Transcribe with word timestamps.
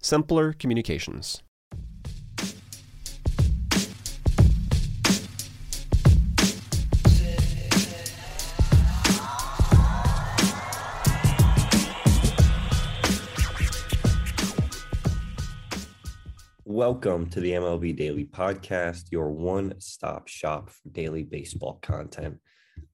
simpler 0.00 0.52
communications. 0.52 1.42
Welcome 16.64 17.28
to 17.30 17.40
the 17.40 17.52
MLB 17.52 17.96
Daily 17.96 18.24
Podcast, 18.24 19.10
your 19.10 19.30
one 19.30 19.74
stop 19.80 20.28
shop 20.28 20.70
for 20.70 20.88
daily 20.90 21.24
baseball 21.24 21.80
content. 21.82 22.38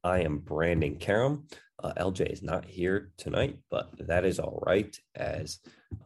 I 0.03 0.21
am 0.21 0.39
Brandon 0.39 0.97
Karam. 0.97 1.47
Uh, 1.83 1.93
LJ 1.99 2.33
is 2.33 2.43
not 2.43 2.65
here 2.65 3.11
tonight, 3.19 3.59
but 3.71 3.91
that 4.06 4.25
is 4.25 4.39
all 4.39 4.62
right 4.67 4.97
as 5.15 5.59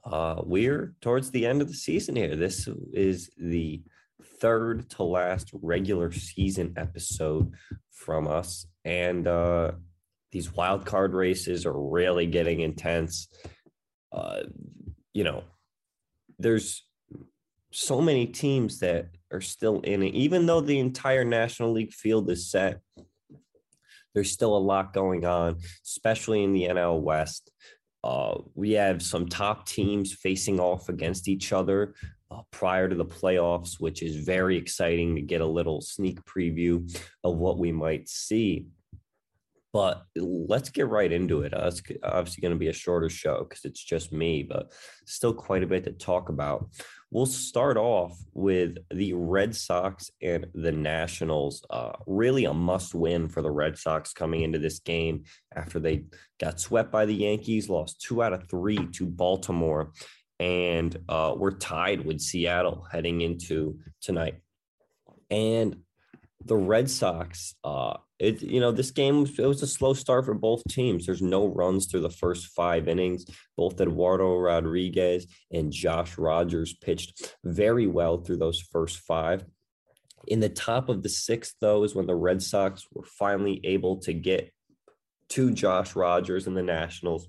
uh, 0.05 0.43
we're 0.45 0.95
towards 1.01 1.31
the 1.31 1.47
end 1.47 1.63
of 1.63 1.69
the 1.69 1.75
season 1.75 2.17
here. 2.17 2.35
This 2.35 2.69
is 2.93 3.31
the 3.39 3.83
third 4.41 4.89
to 4.91 5.03
last 5.03 5.51
regular 5.53 6.11
season 6.13 6.75
episode 6.77 7.53
from 7.93 8.27
us. 8.27 8.67
And 8.85 9.27
uh, 9.27 9.73
these 10.33 10.53
wild 10.53 10.85
card 10.85 11.15
races 11.15 11.67
are 11.67 11.79
really 11.79 12.27
getting 12.27 12.61
intense. 12.61 13.29
Uh, 14.13 14.43
you 15.13 15.25
know, 15.25 15.45
there's 16.39 16.85
so 17.71 18.01
many 18.01 18.27
teams 18.27 18.79
that 18.81 19.09
are 19.33 19.41
still 19.41 19.81
in 19.81 20.03
it, 20.03 20.15
even 20.15 20.47
though 20.47 20.61
the 20.61 20.79
entire 20.79 21.25
National 21.25 21.73
League 21.73 21.93
field 21.93 22.31
is 22.31 22.51
set. 22.51 22.81
There's 24.15 24.31
still 24.31 24.57
a 24.57 24.59
lot 24.59 24.93
going 24.93 25.25
on, 25.25 25.57
especially 25.85 26.43
in 26.45 26.53
the 26.53 26.65
NL 26.65 27.01
West. 27.01 27.51
Uh, 28.05 28.39
we 28.55 28.73
have 28.73 29.03
some 29.03 29.29
top 29.29 29.67
teams 29.67 30.13
facing 30.13 30.61
off 30.61 30.89
against 30.89 31.29
each 31.29 31.53
other 31.53 31.95
uh, 32.31 32.43
prior 32.51 32.89
to 32.89 32.95
the 32.95 33.05
playoffs, 33.05 33.81
which 33.81 34.03
is 34.03 34.25
very 34.25 34.57
exciting 34.57 35.17
to 35.17 35.23
get 35.23 35.41
a 35.41 35.47
little 35.47 35.81
sneak 35.81 36.23
preview 36.25 36.89
of 37.25 37.37
what 37.37 37.59
we 37.59 37.73
might 37.73 38.09
see. 38.09 38.67
But 39.73 40.05
let's 40.17 40.71
get 40.71 40.89
right 40.89 41.11
into 41.11 41.43
it. 41.43 41.53
Uh, 41.53 41.67
it's 41.67 41.83
obviously 42.03 42.41
going 42.41 42.55
to 42.55 42.59
be 42.59 42.69
a 42.69 42.73
shorter 42.73 43.11
show 43.11 43.45
because 43.45 43.65
it's 43.65 43.83
just 43.83 44.13
me, 44.13 44.43
but 44.43 44.73
still 45.05 45.35
quite 45.35 45.63
a 45.63 45.67
bit 45.67 45.85
to 45.85 45.93
talk 45.93 46.31
about. 46.31 46.71
We'll 47.11 47.27
start 47.27 47.79
off 47.79 48.19
with 48.35 48.77
the 48.91 49.15
Red 49.15 49.57
Sox 49.57 50.11
and 50.21 50.47
the 50.55 50.73
Nationals. 50.73 51.65
Uh, 51.71 51.93
really 52.07 52.45
a 52.45 52.53
must 52.53 52.95
win 52.95 53.31
for 53.31 53.41
the 53.41 53.51
Red 53.51 53.79
Sox 53.79 54.13
coming 54.13 54.43
into 54.43 54.59
this 54.59 54.81
game 54.81 55.25
after 55.55 55.81
they 55.81 56.05
got 56.39 56.61
swept 56.61 56.93
by 56.93 57.07
the 57.07 57.15
Yankees, 57.15 57.71
lost 57.71 58.03
two 58.03 58.23
out 58.23 58.35
of 58.35 58.51
three 58.51 58.87
to 58.93 59.07
Baltimore, 59.07 59.93
and 60.39 60.99
uh, 61.09 61.35
we're 61.35 61.53
tied 61.53 62.05
with 62.05 62.21
Seattle 62.21 62.87
heading 62.93 63.23
into 63.23 63.79
tonight. 64.03 64.43
And 65.31 65.79
the 66.45 66.57
Red 66.57 66.91
Sox, 66.91 67.55
uh, 67.65 67.97
it 68.19 68.43
you 68.43 68.61
know 68.61 68.73
this 68.73 68.91
game 68.91 69.27
it 69.27 69.47
was 69.47 69.63
a 69.63 69.67
slow 69.67 69.95
start 69.95 70.25
for 70.25 70.35
both 70.35 70.63
teams. 70.69 71.07
There's 71.07 71.23
no 71.23 71.47
runs 71.47 71.87
through 71.87 72.01
the 72.01 72.11
first 72.11 72.49
five 72.49 72.89
innings. 72.89 73.25
Both 73.57 73.81
Eduardo 73.81 74.37
Rodriguez 74.37 75.27
and 75.53 75.73
Josh 75.73 76.19
Rogers 76.19 76.75
pitched 76.75 77.37
very 77.45 77.87
well 77.87 78.19
through 78.19 78.39
those 78.39 78.61
first 78.61 78.99
five. 78.99 79.45
In 80.27 80.41
the 80.41 80.49
top 80.49 80.89
of 80.89 81.03
the 81.03 81.09
sixth, 81.09 81.55
though, 81.61 81.85
is 81.85 81.95
when 81.95 82.07
the 82.07 82.15
Red 82.15 82.43
Sox 82.43 82.87
were 82.93 83.05
finally 83.05 83.61
able 83.65 83.99
to 84.01 84.13
get 84.13 84.53
to 85.31 85.53
Josh 85.53 85.95
Rogers 85.95 86.47
and 86.47 86.57
the 86.57 86.63
Nationals. 86.63 87.29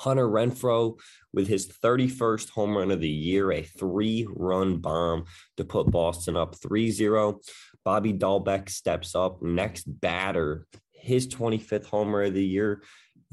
Hunter 0.00 0.26
Renfroe 0.26 0.98
with 1.34 1.46
his 1.46 1.68
31st 1.68 2.48
home 2.50 2.76
run 2.76 2.90
of 2.90 3.00
the 3.00 3.08
year, 3.08 3.52
a 3.52 3.62
three 3.62 4.26
run 4.30 4.78
bomb 4.78 5.26
to 5.58 5.64
put 5.64 5.90
Boston 5.90 6.36
up 6.36 6.54
3 6.54 6.90
0. 6.90 7.40
Bobby 7.90 8.12
Dalbec 8.12 8.70
steps 8.70 9.16
up, 9.16 9.42
next 9.42 9.82
batter, 9.82 10.64
his 10.92 11.26
25th 11.26 11.86
homer 11.86 12.22
of 12.22 12.34
the 12.34 12.44
year. 12.44 12.84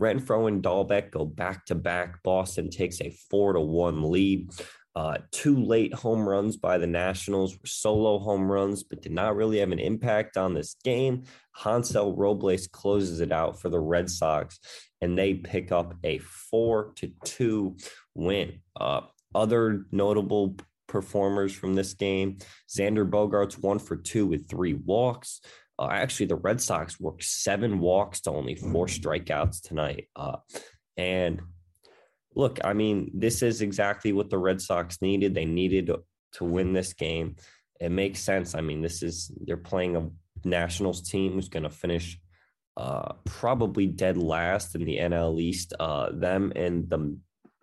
Renfroe 0.01 0.47
and 0.47 0.63
Dalbec 0.63 1.11
go 1.11 1.25
back 1.25 1.67
to 1.67 1.75
back. 1.75 2.23
Boston 2.23 2.71
takes 2.71 2.99
a 2.99 3.15
four 3.29 3.53
to 3.53 3.59
one 3.59 4.09
lead. 4.09 4.49
Uh, 4.95 5.19
two 5.31 5.63
late 5.63 5.93
home 5.93 6.27
runs 6.27 6.57
by 6.57 6.79
the 6.79 6.87
Nationals 6.87 7.53
were 7.53 7.67
solo 7.67 8.17
home 8.17 8.51
runs, 8.51 8.81
but 8.81 9.03
did 9.03 9.11
not 9.11 9.35
really 9.35 9.59
have 9.59 9.71
an 9.71 9.77
impact 9.77 10.37
on 10.37 10.55
this 10.55 10.75
game. 10.83 11.25
Hansel 11.51 12.15
Robles 12.15 12.65
closes 12.65 13.19
it 13.19 13.31
out 13.31 13.61
for 13.61 13.69
the 13.69 13.79
Red 13.79 14.09
Sox, 14.09 14.59
and 15.01 15.15
they 15.15 15.35
pick 15.35 15.71
up 15.71 15.93
a 16.03 16.17
four 16.17 16.93
to 16.95 17.11
two 17.23 17.77
win. 18.15 18.61
Uh, 18.75 19.01
other 19.35 19.85
notable 19.91 20.55
performers 20.87 21.53
from 21.53 21.75
this 21.75 21.93
game. 21.93 22.37
Xander 22.69 23.09
Bogaerts 23.09 23.61
one 23.61 23.79
for 23.79 23.95
two 23.95 24.25
with 24.25 24.49
three 24.49 24.73
walks. 24.73 25.41
Uh, 25.79 25.89
actually, 25.91 26.25
the 26.25 26.35
Red 26.35 26.59
Sox 26.59 26.99
worked 26.99 27.23
seven 27.23 27.79
walks 27.79 28.21
to 28.21 28.31
only 28.31 28.55
four 28.55 28.87
strikeouts 28.87 29.61
tonight. 29.61 30.09
Uh, 30.15 30.37
and 30.95 31.41
look, 32.33 32.59
I 32.63 32.73
mean, 32.73 33.11
this 33.13 33.41
is 33.43 33.61
exactly 33.61 34.11
what 34.11 34.29
the 34.29 34.39
Red 34.39 34.61
Sox 34.61 35.01
needed. 35.01 35.35
They 35.35 35.45
needed 35.45 35.91
to 36.33 36.43
win 36.43 36.73
this 36.73 36.93
game. 36.93 37.35
It 37.79 37.89
makes 37.89 38.19
sense. 38.19 38.55
I 38.55 38.61
mean, 38.61 38.81
this 38.81 39.03
is 39.03 39.31
they're 39.45 39.57
playing 39.57 39.95
a 39.95 40.09
Nationals 40.47 41.07
team 41.07 41.33
who's 41.33 41.49
going 41.49 41.63
to 41.63 41.69
finish 41.69 42.19
uh, 42.75 43.13
probably 43.25 43.87
dead 43.87 44.17
last 44.17 44.75
in 44.75 44.85
the 44.85 44.97
NL 44.97 45.39
East. 45.41 45.73
Uh, 45.79 46.11
them 46.11 46.53
and 46.55 46.89
the 46.89 47.17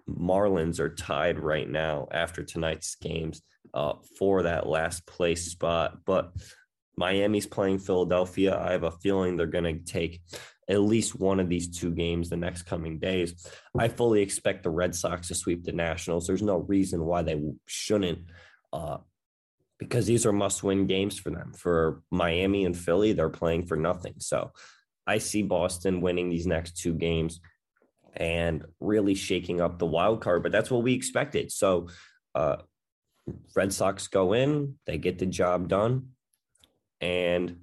Marlins 0.08 0.80
are 0.80 0.94
tied 0.94 1.38
right 1.38 1.68
now 1.68 2.08
after 2.10 2.42
tonight's 2.42 2.96
games 2.96 3.42
uh, 3.72 3.94
for 4.18 4.42
that 4.42 4.66
last 4.66 5.06
place 5.06 5.50
spot. 5.50 5.98
But 6.04 6.32
Miami's 6.96 7.46
playing 7.46 7.78
Philadelphia. 7.78 8.58
I 8.58 8.72
have 8.72 8.84
a 8.84 8.90
feeling 8.90 9.36
they're 9.36 9.46
going 9.46 9.64
to 9.64 9.92
take 9.92 10.20
at 10.68 10.80
least 10.80 11.18
one 11.18 11.40
of 11.40 11.48
these 11.48 11.68
two 11.68 11.90
games 11.90 12.30
the 12.30 12.36
next 12.36 12.62
coming 12.62 12.98
days. 12.98 13.46
I 13.78 13.88
fully 13.88 14.22
expect 14.22 14.62
the 14.62 14.70
Red 14.70 14.94
Sox 14.94 15.28
to 15.28 15.34
sweep 15.34 15.64
the 15.64 15.72
Nationals. 15.72 16.26
There's 16.26 16.42
no 16.42 16.58
reason 16.58 17.04
why 17.04 17.22
they 17.22 17.40
shouldn't, 17.66 18.20
uh, 18.72 18.98
because 19.78 20.06
these 20.06 20.24
are 20.24 20.32
must 20.32 20.62
win 20.62 20.86
games 20.86 21.18
for 21.18 21.30
them. 21.30 21.52
For 21.52 22.02
Miami 22.10 22.64
and 22.64 22.76
Philly, 22.76 23.12
they're 23.12 23.28
playing 23.28 23.66
for 23.66 23.76
nothing. 23.76 24.14
So 24.18 24.52
I 25.06 25.18
see 25.18 25.42
Boston 25.42 26.00
winning 26.00 26.30
these 26.30 26.46
next 26.46 26.78
two 26.78 26.94
games 26.94 27.40
and 28.16 28.64
really 28.80 29.14
shaking 29.14 29.60
up 29.60 29.78
the 29.78 29.86
wild 29.86 30.20
card, 30.20 30.42
but 30.42 30.52
that's 30.52 30.70
what 30.70 30.82
we 30.82 30.94
expected. 30.94 31.50
So, 31.52 31.88
uh, 32.34 32.56
Red 33.56 33.72
Sox 33.72 34.06
go 34.08 34.32
in, 34.32 34.74
they 34.86 34.98
get 34.98 35.18
the 35.18 35.26
job 35.26 35.68
done. 35.68 36.10
And 37.00 37.58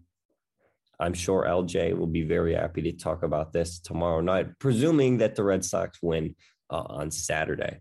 I'm 1.00 1.14
sure 1.14 1.46
LJ 1.48 1.98
will 1.98 2.08
be 2.08 2.24
very 2.24 2.54
happy 2.54 2.84
to 2.84 2.92
talk 2.92 3.24
about 3.24 3.54
this 3.54 3.80
tomorrow 3.80 4.22
night, 4.22 4.60
presuming 4.60 5.18
that 5.18 5.36
the 5.36 5.44
Red 5.44 5.66
Sox 5.66 5.98
win 6.02 6.36
uh, 6.70 6.84
on 6.88 7.12
Saturday. 7.12 7.80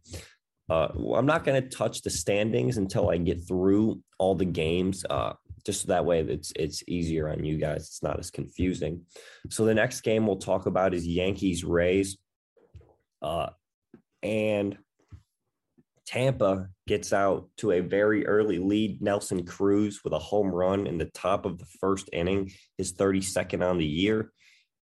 Uh, 0.71 0.89
I'm 1.15 1.27
not 1.27 1.45
going 1.45 1.61
to 1.61 1.69
touch 1.69 2.03
the 2.03 2.11
standings 2.11 2.79
until 2.79 3.11
I 3.11 3.19
get 3.19 3.47
through 3.47 4.01
all 4.19 4.35
the 4.35 4.45
games, 4.45 5.05
uh, 5.11 5.33
just 5.67 5.83
so 5.83 5.89
that 5.89 6.07
way 6.07 6.21
it's 6.21 6.53
it's 6.57 6.83
easier 6.87 7.29
on 7.29 7.45
you 7.45 7.59
guys. 7.59 7.83
It's 7.83 8.03
not 8.03 8.19
as 8.19 8.31
confusing. 8.31 9.03
So 9.51 9.65
the 9.65 9.75
next 9.75 10.01
game 10.03 10.27
we'll 10.27 10.37
talk 10.37 10.67
about 10.67 10.95
is 10.95 11.07
Yankees 11.07 11.65
Rays, 11.65 12.17
uh, 13.23 13.51
and 14.23 14.77
Tampa 16.07 16.69
gets 16.89 17.13
out 17.13 17.49
to 17.59 17.71
a 17.71 17.81
very 17.81 18.27
early 18.27 18.59
lead. 18.59 19.01
Nelson 19.01 19.47
Cruz 19.47 20.01
with 20.03 20.13
a 20.13 20.19
home 20.19 20.49
run 20.49 20.87
in 20.87 20.99
the 20.99 21.05
top 21.05 21.47
of 21.47 21.59
the 21.59 21.67
first 21.81 22.11
inning, 22.13 22.51
his 22.77 22.93
32nd 22.95 23.63
on 23.63 23.79
the 23.79 23.87
year. 23.87 24.33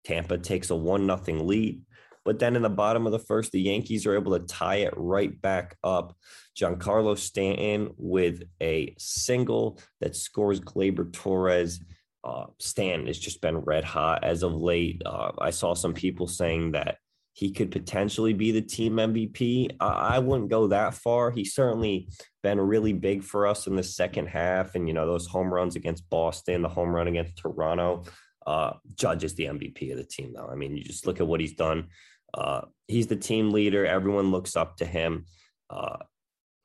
Tampa 0.04 0.38
takes 0.38 0.70
a 0.70 0.76
1 0.76 1.08
nothing 1.08 1.48
lead. 1.48 1.82
But 2.24 2.40
then 2.40 2.56
in 2.56 2.64
the 2.64 2.70
bottom 2.70 3.06
of 3.06 3.12
the 3.12 3.20
first, 3.20 3.52
the 3.52 3.62
Yankees 3.62 4.06
are 4.06 4.16
able 4.16 4.38
to 4.38 4.46
tie 4.46 4.78
it 4.78 4.94
right 4.96 5.40
back 5.42 5.78
up. 5.84 6.16
Giancarlo 6.56 7.18
Stanton 7.18 7.94
with 7.98 8.44
a 8.62 8.96
single 8.98 9.80
that 10.02 10.16
scores 10.16 10.60
Gleyber 10.60 11.12
Torres. 11.14 11.80
Uh, 12.24 12.46
Stanton 12.60 13.08
has 13.08 13.20
just 13.20 13.42
been 13.42 13.58
red 13.58 13.84
hot 13.84 14.24
as 14.24 14.42
of 14.42 14.54
late. 14.54 15.04
Uh, 15.06 15.32
I 15.38 15.52
saw 15.52 15.76
some 15.76 15.94
people 15.94 16.28
saying 16.28 16.72
that 16.72 16.98
he 17.36 17.52
could 17.52 17.70
potentially 17.70 18.32
be 18.32 18.52
the 18.52 18.62
team 18.62 18.96
MVP. 18.96 19.76
I 19.82 20.20
wouldn't 20.20 20.50
go 20.50 20.68
that 20.68 20.94
far. 20.94 21.32
He's 21.32 21.54
certainly 21.54 22.08
been 22.42 22.62
really 22.62 22.94
big 22.94 23.24
for 23.24 23.46
us 23.46 23.68
in 23.68 23.76
the 23.76 23.84
second 23.84 24.28
half. 24.28 24.74
And, 24.74 24.88
you 24.88 24.94
know, 24.94 25.06
those 25.06 25.28
home 25.28 25.54
runs 25.54 25.76
against 25.76 26.10
Boston, 26.10 26.62
the 26.62 26.70
home 26.70 26.96
run 26.96 27.10
against 27.10 27.38
Toronto. 27.38 28.04
Uh, 28.48 28.76
Judge 28.96 29.26
is 29.26 29.36
the 29.36 29.48
MVP 29.48 29.92
of 29.92 29.98
the 29.98 30.06
team, 30.06 30.32
though. 30.34 30.48
I 30.50 30.56
mean, 30.56 30.78
you 30.78 30.84
just 30.86 31.06
look 31.06 31.20
at 31.20 31.28
what 31.28 31.42
he's 31.42 31.56
done. 31.56 31.88
Uh, 32.34 32.62
he's 32.88 33.08
the 33.08 33.18
team 33.18 33.52
leader. 33.52 33.86
Everyone 33.86 34.32
looks 34.32 34.56
up 34.56 34.78
to 34.78 34.86
him. 34.86 35.26
Uh, 35.70 35.98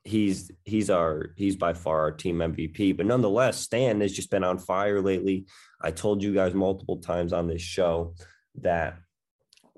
he's 0.05 0.51
he's 0.63 0.89
our 0.89 1.33
he's 1.35 1.57
by 1.57 1.73
far 1.73 1.99
our 1.99 2.11
team 2.11 2.37
MVP. 2.37 2.95
But 2.95 3.07
nonetheless, 3.07 3.59
Stan 3.59 3.99
has 3.99 4.13
just 4.13 4.31
been 4.31 4.45
on 4.45 4.57
fire 4.57 5.01
lately. 5.01 5.47
I 5.81 5.91
told 5.91 6.23
you 6.23 6.33
guys 6.33 6.53
multiple 6.53 6.97
times 7.01 7.33
on 7.33 7.47
this 7.47 7.61
show 7.61 8.15
that 8.61 8.97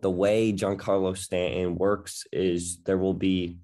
the 0.03 0.11
way 0.11 0.53
Giancarlo 0.53 1.17
Stanton 1.17 1.75
works 1.75 2.25
is 2.31 2.77
there 2.83 2.97
will 2.97 3.13
be 3.13 3.57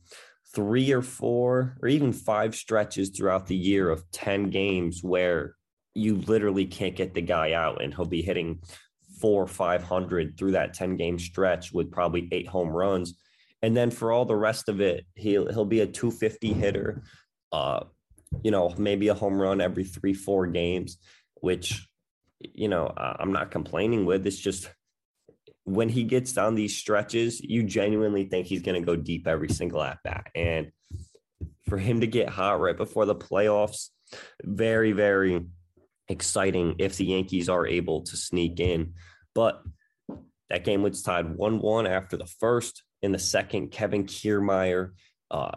three 0.55 0.91
or 0.91 1.01
four 1.01 1.77
or 1.81 1.87
even 1.87 2.11
five 2.11 2.55
stretches 2.55 3.09
throughout 3.09 3.45
the 3.45 3.55
year 3.55 3.89
of 3.89 4.09
10 4.11 4.49
games 4.49 5.03
where 5.03 5.55
you 5.93 6.15
literally 6.15 6.65
can't 6.65 6.95
get 6.95 7.13
the 7.13 7.21
guy 7.21 7.51
out 7.51 7.83
and 7.83 7.93
he'll 7.93 8.05
be 8.05 8.21
hitting 8.21 8.59
four 9.19 9.45
500 9.45 10.37
through 10.37 10.51
that 10.51 10.73
10 10.73 10.95
game 10.95 11.19
stretch 11.19 11.73
with 11.73 11.91
probably 11.91 12.27
eight 12.31 12.47
home 12.47 12.69
runs. 12.69 13.15
And 13.61 13.75
then 13.75 13.91
for 13.91 14.11
all 14.11 14.25
the 14.25 14.35
rest 14.35 14.69
of 14.69 14.79
it 14.79 15.05
he'll 15.15 15.51
he'll 15.51 15.65
be 15.65 15.81
a 15.81 15.87
250 15.87 16.53
hitter 16.53 17.03
uh 17.51 17.81
you 18.43 18.51
know 18.51 18.73
maybe 18.77 19.09
a 19.09 19.13
home 19.13 19.39
run 19.41 19.59
every 19.59 19.83
3 19.83 20.13
4 20.13 20.47
games 20.47 20.97
which 21.41 21.89
you 22.39 22.69
know 22.69 22.91
I'm 22.95 23.33
not 23.33 23.51
complaining 23.51 24.05
with. 24.05 24.25
It's 24.25 24.39
just 24.39 24.69
when 25.69 25.89
he 25.89 26.03
gets 26.03 26.37
on 26.37 26.55
these 26.55 26.75
stretches, 26.75 27.39
you 27.41 27.63
genuinely 27.63 28.25
think 28.25 28.47
he's 28.47 28.61
going 28.61 28.81
to 28.81 28.85
go 28.85 28.95
deep 28.95 29.27
every 29.27 29.49
single 29.49 29.81
at 29.81 29.99
bat. 30.03 30.27
And 30.35 30.71
for 31.67 31.77
him 31.77 32.01
to 32.01 32.07
get 32.07 32.29
hot 32.29 32.59
right 32.59 32.75
before 32.75 33.05
the 33.05 33.15
playoffs, 33.15 33.89
very, 34.43 34.91
very 34.91 35.45
exciting 36.07 36.75
if 36.79 36.97
the 36.97 37.05
Yankees 37.05 37.49
are 37.49 37.67
able 37.67 38.01
to 38.01 38.17
sneak 38.17 38.59
in. 38.59 38.93
But 39.35 39.61
that 40.49 40.63
game 40.63 40.81
was 40.81 41.03
tied 41.03 41.35
1 41.35 41.59
1 41.59 41.87
after 41.87 42.17
the 42.17 42.25
first. 42.25 42.83
In 43.01 43.11
the 43.11 43.19
second, 43.19 43.69
Kevin 43.69 44.05
Kiermaier 44.05 44.91
uh, 45.29 45.51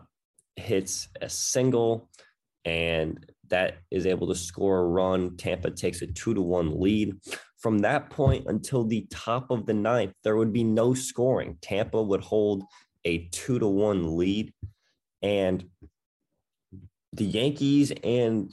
hits 0.57 1.09
a 1.21 1.31
single, 1.31 2.11
and 2.65 3.25
that 3.49 3.79
is 3.91 4.07
able 4.07 4.29
to 4.29 4.35
score 4.35 4.79
a 4.79 4.87
run. 4.87 5.37
Tampa 5.37 5.71
takes 5.71 6.03
a 6.03 6.07
two 6.07 6.35
to 6.35 6.43
one 6.43 6.79
lead. 6.81 7.15
From 7.63 7.79
that 7.79 8.11
point 8.11 8.47
until 8.49 8.85
the 8.85 9.07
top 9.09 9.51
of 9.51 9.67
the 9.67 9.73
ninth, 9.73 10.15
there 10.25 10.37
would 10.37 10.53
be 10.53 10.65
no 10.65 10.95
scoring. 10.95 11.59
Tampa 11.63 12.03
would 12.03 12.21
hold 12.21 12.65
a 13.05 13.29
two 13.29 13.61
to 13.61 13.69
one 13.69 14.17
lead. 14.17 14.53
And 15.23 15.65
the 17.13 17.25
Yankees 17.25 17.93
and 18.03 18.53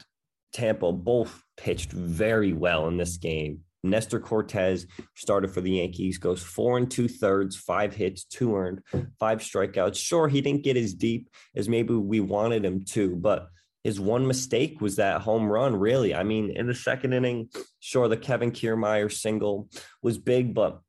Tampa 0.54 0.92
both 0.92 1.44
pitched 1.58 1.92
very 1.92 2.54
well 2.54 2.88
in 2.88 2.98
this 2.98 3.18
game. 3.18 3.62
Nestor 3.84 4.20
Cortes 4.20 4.86
started 5.16 5.52
for 5.52 5.62
the 5.62 5.72
Yankees, 5.72 6.18
goes 6.18 6.44
four 6.44 6.78
and 6.78 6.92
two 6.92 7.08
thirds, 7.08 7.56
five 7.56 7.96
hits, 7.96 8.26
two 8.26 8.56
earned, 8.56 8.82
five 9.20 9.40
strikeouts. 9.40 9.96
Sure, 9.96 10.28
he 10.28 10.42
didn't 10.42 10.64
get 10.64 10.78
as 10.78 10.94
deep 10.94 11.30
as 11.56 11.70
maybe 11.70 11.94
we 11.96 12.20
wanted 12.20 12.66
him 12.66 12.84
to, 12.84 13.16
but 13.16 13.48
his 13.84 14.00
one 14.00 14.28
mistake 14.28 14.82
was 14.82 14.98
that 14.98 15.22
home 15.22 15.50
run, 15.50 15.76
really. 15.76 16.14
I 16.14 16.24
mean, 16.24 16.52
in 16.52 16.68
the 16.68 16.76
second 16.76 17.14
inning, 17.14 17.50
sure, 17.80 18.08
the 18.08 18.18
Kevin 18.18 18.52
Kiermaier 18.52 19.12
single 19.12 19.70
was 20.02 20.18
big, 20.18 20.54
but 20.54 20.82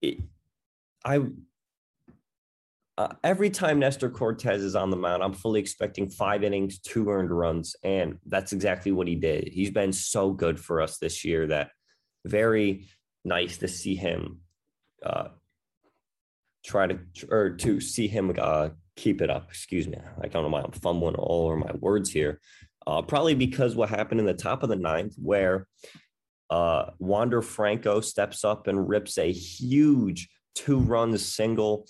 it, 0.00 0.18
I 1.04 1.20
uh, 2.98 3.08
every 3.24 3.50
time 3.50 3.78
Nestor 3.78 4.10
Cortes 4.10 4.60
is 4.62 4.76
on 4.76 4.90
the 4.90 4.96
mound, 4.96 5.22
I'm 5.22 5.32
fully 5.32 5.60
expecting 5.60 6.10
five 6.10 6.44
innings, 6.44 6.78
two 6.78 7.08
earned 7.08 7.30
runs, 7.30 7.74
and 7.82 8.18
that's 8.26 8.52
exactly 8.52 8.92
what 8.92 9.08
he 9.08 9.14
did. 9.14 9.48
He's 9.48 9.70
been 9.70 9.92
so 9.92 10.30
good 10.30 10.60
for 10.60 10.80
us 10.80 10.98
this 10.98 11.24
year 11.24 11.46
that 11.48 11.70
very 12.24 12.86
nice 13.24 13.58
to 13.58 13.68
see 13.68 13.94
him 13.94 14.40
uh, 15.04 15.28
try 16.64 16.86
to 16.86 16.98
or 17.30 17.50
to 17.56 17.80
see 17.80 18.08
him 18.08 18.32
uh, 18.38 18.70
keep 18.96 19.22
it 19.22 19.30
up. 19.30 19.48
Excuse 19.48 19.88
me. 19.88 19.98
I 20.20 20.28
don't 20.28 20.42
know 20.42 20.48
why 20.48 20.62
I'm 20.62 20.72
fumbling 20.72 21.14
all 21.14 21.46
over 21.46 21.56
my 21.56 21.72
words 21.80 22.10
here. 22.10 22.40
Uh, 22.86 23.02
probably 23.02 23.34
because 23.34 23.74
what 23.74 23.88
happened 23.88 24.20
in 24.20 24.26
the 24.26 24.34
top 24.34 24.62
of 24.62 24.68
the 24.68 24.76
ninth, 24.76 25.14
where 25.16 25.66
uh, 26.50 26.90
Wander 26.98 27.42
Franco 27.42 28.00
steps 28.00 28.44
up 28.44 28.66
and 28.66 28.88
rips 28.88 29.18
a 29.18 29.30
huge 29.32 30.28
two 30.54 30.78
run 30.78 31.16
single 31.16 31.86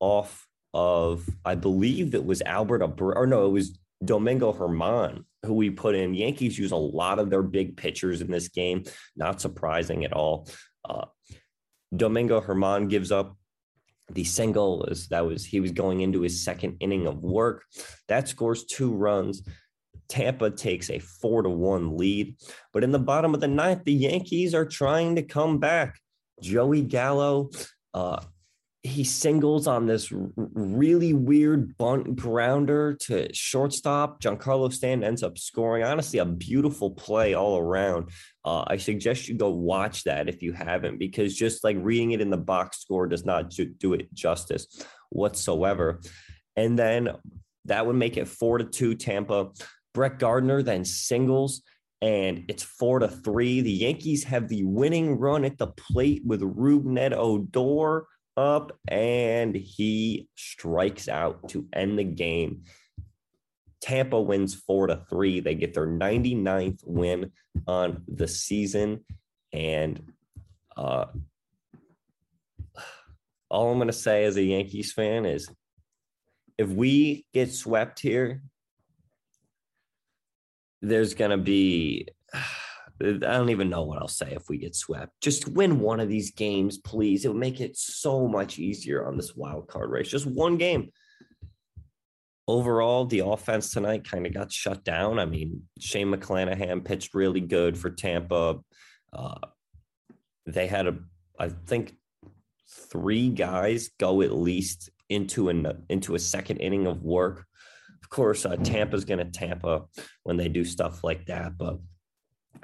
off 0.00 0.46
of, 0.72 1.28
I 1.44 1.54
believe 1.54 2.14
it 2.14 2.24
was 2.24 2.42
Albert 2.42 2.82
or 3.00 3.26
no, 3.26 3.46
it 3.46 3.52
was 3.52 3.78
Domingo 4.04 4.52
Germán, 4.52 5.24
who 5.44 5.54
we 5.54 5.70
put 5.70 5.94
in. 5.94 6.14
Yankees 6.14 6.58
use 6.58 6.72
a 6.72 6.76
lot 6.76 7.18
of 7.18 7.30
their 7.30 7.42
big 7.42 7.76
pitchers 7.76 8.20
in 8.20 8.30
this 8.30 8.48
game. 8.48 8.84
Not 9.16 9.40
surprising 9.40 10.04
at 10.04 10.12
all. 10.12 10.48
Uh, 10.88 11.06
Domingo 11.94 12.40
Germán 12.40 12.88
gives 12.88 13.10
up 13.10 13.36
the 14.12 14.24
single 14.24 14.84
is 14.84 15.08
that 15.08 15.24
was 15.24 15.44
he 15.44 15.60
was 15.60 15.72
going 15.72 16.00
into 16.00 16.20
his 16.20 16.44
second 16.44 16.76
inning 16.80 17.06
of 17.06 17.22
work. 17.22 17.64
That 18.08 18.28
scores 18.28 18.64
two 18.64 18.92
runs. 18.92 19.42
Tampa 20.08 20.50
takes 20.50 20.90
a 20.90 20.98
four 20.98 21.42
to 21.42 21.48
one 21.48 21.96
lead. 21.96 22.36
But 22.72 22.84
in 22.84 22.92
the 22.92 22.98
bottom 22.98 23.34
of 23.34 23.40
the 23.40 23.48
ninth, 23.48 23.84
the 23.84 23.94
Yankees 23.94 24.54
are 24.54 24.66
trying 24.66 25.16
to 25.16 25.22
come 25.22 25.58
back. 25.58 25.98
Joey 26.42 26.82
Gallo 26.82 27.50
uh, 27.94 28.22
he 28.86 29.02
singles 29.02 29.66
on 29.66 29.86
this 29.86 30.12
really 30.12 31.14
weird 31.14 31.74
bunt 31.78 32.16
grounder 32.16 32.92
to 32.92 33.32
shortstop. 33.32 34.20
Giancarlo 34.20 34.70
Stanton 34.70 35.02
ends 35.02 35.22
up 35.22 35.38
scoring. 35.38 35.82
Honestly, 35.82 36.18
a 36.18 36.26
beautiful 36.26 36.90
play 36.90 37.32
all 37.32 37.58
around. 37.58 38.10
Uh, 38.44 38.62
I 38.66 38.76
suggest 38.76 39.26
you 39.26 39.36
go 39.36 39.48
watch 39.48 40.04
that 40.04 40.28
if 40.28 40.42
you 40.42 40.52
haven't, 40.52 40.98
because 40.98 41.34
just 41.34 41.64
like 41.64 41.78
reading 41.80 42.10
it 42.10 42.20
in 42.20 42.28
the 42.28 42.36
box 42.36 42.82
score 42.82 43.06
does 43.06 43.24
not 43.24 43.50
do 43.78 43.94
it 43.94 44.12
justice 44.12 44.66
whatsoever. 45.08 46.02
And 46.54 46.78
then 46.78 47.08
that 47.64 47.86
would 47.86 47.96
make 47.96 48.18
it 48.18 48.28
four 48.28 48.58
to 48.58 48.64
two 48.64 48.94
Tampa. 48.94 49.48
Brett 49.94 50.18
Gardner 50.18 50.62
then 50.62 50.84
singles 50.84 51.62
and 52.02 52.44
it's 52.48 52.62
four 52.62 52.98
to 52.98 53.08
three. 53.08 53.62
The 53.62 53.72
Yankees 53.72 54.24
have 54.24 54.48
the 54.48 54.64
winning 54.64 55.18
run 55.18 55.42
at 55.46 55.56
the 55.56 55.68
plate 55.68 56.20
with 56.26 56.42
Rougned 56.42 57.14
Odor 57.16 58.08
up 58.36 58.78
and 58.88 59.54
he 59.54 60.28
strikes 60.34 61.08
out 61.08 61.48
to 61.50 61.66
end 61.72 61.98
the 61.98 62.04
game. 62.04 62.62
Tampa 63.80 64.20
wins 64.20 64.54
four 64.54 64.86
to 64.86 65.04
three. 65.10 65.40
They 65.40 65.54
get 65.54 65.74
their 65.74 65.86
99th 65.86 66.80
win 66.84 67.32
on 67.66 68.02
the 68.08 68.26
season. 68.26 69.04
And 69.52 70.12
uh, 70.76 71.06
all 73.50 73.70
I'm 73.70 73.78
going 73.78 73.88
to 73.88 73.92
say 73.92 74.24
as 74.24 74.36
a 74.36 74.42
Yankees 74.42 74.92
fan 74.92 75.26
is 75.26 75.48
if 76.58 76.68
we 76.68 77.26
get 77.32 77.52
swept 77.52 78.00
here, 78.00 78.42
there's 80.80 81.14
going 81.14 81.30
to 81.30 81.38
be 81.38 82.08
I 83.02 83.10
don't 83.12 83.50
even 83.50 83.70
know 83.70 83.82
what 83.82 83.98
I'll 83.98 84.06
say 84.06 84.32
if 84.32 84.48
we 84.48 84.56
get 84.56 84.76
swept. 84.76 85.12
Just 85.20 85.48
win 85.48 85.80
one 85.80 85.98
of 85.98 86.08
these 86.08 86.30
games, 86.30 86.78
please. 86.78 87.24
It 87.24 87.28
would 87.28 87.36
make 87.36 87.60
it 87.60 87.76
so 87.76 88.28
much 88.28 88.58
easier 88.58 89.06
on 89.06 89.16
this 89.16 89.34
wild 89.34 89.66
card 89.66 89.90
race. 89.90 90.08
Just 90.08 90.26
one 90.26 90.56
game. 90.58 90.90
Overall, 92.46 93.06
the 93.06 93.20
offense 93.20 93.70
tonight 93.72 94.08
kind 94.08 94.26
of 94.26 94.34
got 94.34 94.52
shut 94.52 94.84
down. 94.84 95.18
I 95.18 95.24
mean, 95.24 95.62
Shane 95.80 96.12
McClanahan 96.12 96.84
pitched 96.84 97.14
really 97.14 97.40
good 97.40 97.76
for 97.76 97.90
Tampa. 97.90 98.60
Uh, 99.12 99.38
they 100.46 100.66
had 100.66 100.86
a, 100.86 100.98
I 101.38 101.48
think, 101.48 101.96
three 102.68 103.30
guys 103.30 103.90
go 103.98 104.22
at 104.22 104.32
least 104.32 104.90
into 105.08 105.48
an 105.48 105.84
into 105.88 106.14
a 106.14 106.18
second 106.18 106.58
inning 106.58 106.86
of 106.86 107.02
work. 107.02 107.44
Of 108.02 108.08
course, 108.10 108.44
uh, 108.46 108.56
Tampa's 108.56 109.04
going 109.04 109.18
to 109.18 109.30
Tampa 109.30 109.84
when 110.22 110.36
they 110.36 110.48
do 110.48 110.64
stuff 110.64 111.02
like 111.02 111.26
that, 111.26 111.56
but 111.56 111.78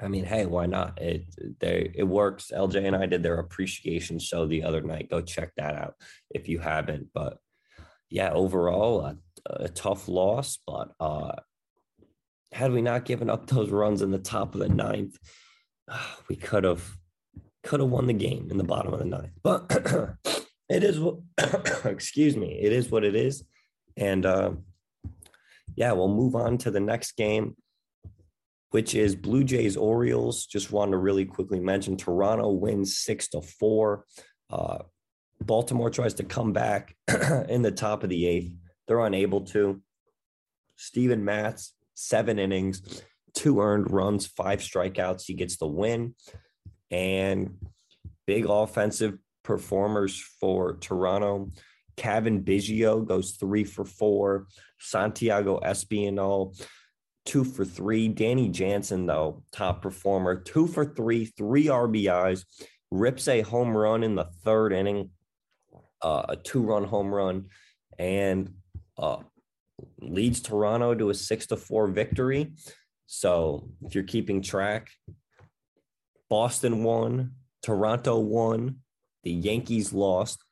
I 0.01 0.07
mean, 0.07 0.25
hey, 0.25 0.45
why 0.45 0.65
not? 0.65 0.99
It 1.01 1.25
they 1.59 1.91
it 1.93 2.03
works. 2.03 2.51
LJ 2.53 2.85
and 2.85 2.95
I 2.95 3.05
did 3.05 3.23
their 3.23 3.37
appreciation 3.37 4.19
show 4.19 4.45
the 4.45 4.63
other 4.63 4.81
night. 4.81 5.09
Go 5.09 5.21
check 5.21 5.51
that 5.57 5.75
out 5.75 5.95
if 6.29 6.47
you 6.49 6.59
haven't. 6.59 7.09
But 7.13 7.37
yeah, 8.09 8.31
overall, 8.31 9.01
a, 9.01 9.17
a 9.45 9.69
tough 9.69 10.07
loss. 10.07 10.59
But 10.65 10.91
uh, 10.99 11.33
had 12.51 12.71
we 12.71 12.81
not 12.81 13.05
given 13.05 13.29
up 13.29 13.47
those 13.47 13.69
runs 13.69 14.01
in 14.01 14.11
the 14.11 14.17
top 14.19 14.55
of 14.55 14.61
the 14.61 14.69
ninth, 14.69 15.17
we 16.29 16.35
could 16.35 16.63
have 16.63 16.97
could 17.63 17.79
have 17.79 17.89
won 17.89 18.07
the 18.07 18.13
game 18.13 18.47
in 18.49 18.57
the 18.57 18.63
bottom 18.63 18.93
of 18.93 18.99
the 18.99 19.05
ninth. 19.05 19.33
But 19.43 19.69
it 20.69 20.83
is 20.83 20.99
what 20.99 21.17
excuse 21.85 22.35
me, 22.35 22.59
it 22.61 22.73
is 22.73 22.89
what 22.89 23.03
it 23.03 23.15
is. 23.15 23.43
And 23.95 24.25
uh, 24.25 24.53
yeah, 25.75 25.91
we'll 25.91 26.07
move 26.07 26.35
on 26.35 26.57
to 26.59 26.71
the 26.71 26.79
next 26.79 27.13
game 27.13 27.55
which 28.71 28.95
is 28.95 29.15
Blue 29.15 29.43
Jays 29.43 29.77
Orioles. 29.77 30.45
Just 30.45 30.71
wanted 30.71 30.91
to 30.91 30.97
really 30.97 31.25
quickly 31.25 31.59
mention 31.59 31.97
Toronto 31.97 32.49
wins 32.49 32.97
six 32.97 33.27
to 33.29 33.41
four. 33.41 34.05
Uh, 34.49 34.79
Baltimore 35.41 35.89
tries 35.89 36.15
to 36.15 36.23
come 36.23 36.53
back 36.53 36.95
in 37.49 37.61
the 37.61 37.71
top 37.71 38.03
of 38.03 38.09
the 38.09 38.25
eighth. 38.25 38.53
They're 38.87 38.99
unable 38.99 39.41
to. 39.41 39.81
Steven 40.75 41.23
Matz, 41.23 41.73
seven 41.93 42.39
innings, 42.39 43.03
two 43.33 43.61
earned 43.61 43.91
runs, 43.91 44.25
five 44.25 44.59
strikeouts. 44.59 45.23
He 45.25 45.33
gets 45.33 45.57
the 45.57 45.67
win. 45.67 46.15
And 46.89 47.57
big 48.25 48.45
offensive 48.49 49.17
performers 49.43 50.19
for 50.39 50.77
Toronto. 50.77 51.51
Cavan 51.97 52.43
Biggio 52.43 53.05
goes 53.05 53.31
three 53.31 53.63
for 53.63 53.85
four. 53.85 54.47
Santiago 54.79 55.59
Espinal 55.59 56.55
two 57.25 57.43
for 57.43 57.65
three. 57.65 58.07
Danny 58.07 58.49
Jansen, 58.49 59.05
though, 59.05 59.43
top 59.51 59.81
performer, 59.81 60.35
two 60.35 60.67
for 60.67 60.85
three, 60.85 61.25
three 61.25 61.65
RBIs, 61.65 62.45
rips 62.89 63.27
a 63.27 63.41
home 63.41 63.75
run 63.75 64.03
in 64.03 64.15
the 64.15 64.29
third 64.43 64.73
inning, 64.73 65.11
uh, 66.01 66.25
a 66.29 66.35
two 66.35 66.61
run 66.61 66.83
home 66.83 67.13
run, 67.13 67.45
and 67.97 68.53
uh, 68.97 69.17
leads 69.99 70.41
Toronto 70.41 70.93
to 70.95 71.09
a 71.09 71.13
six 71.13 71.47
to 71.47 71.57
four 71.57 71.87
victory. 71.87 72.53
So 73.07 73.69
if 73.81 73.95
you're 73.95 74.03
keeping 74.03 74.41
track, 74.41 74.89
Boston 76.29 76.83
won, 76.83 77.33
Toronto 77.61 78.19
won, 78.19 78.77
the 79.23 79.31
Yankees 79.31 79.93
lost. 79.93 80.43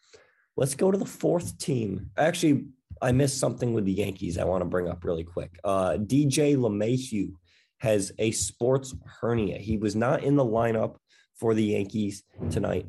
Let's 0.57 0.75
go 0.75 0.91
to 0.91 0.97
the 0.97 1.05
fourth 1.05 1.57
team. 1.57 2.11
Actually, 2.17 2.65
I 3.01 3.11
missed 3.11 3.39
something 3.39 3.73
with 3.73 3.85
the 3.85 3.93
Yankees 3.93 4.37
I 4.37 4.43
want 4.43 4.61
to 4.61 4.69
bring 4.69 4.87
up 4.87 5.03
really 5.03 5.23
quick. 5.23 5.59
Uh, 5.63 5.93
DJ 5.93 6.55
LeMahieu 6.55 7.31
has 7.79 8.11
a 8.19 8.31
sports 8.31 8.93
hernia. 9.21 9.57
He 9.57 9.77
was 9.77 9.95
not 9.95 10.23
in 10.23 10.35
the 10.35 10.45
lineup 10.45 10.97
for 11.39 11.53
the 11.53 11.63
Yankees 11.63 12.23
tonight. 12.51 12.87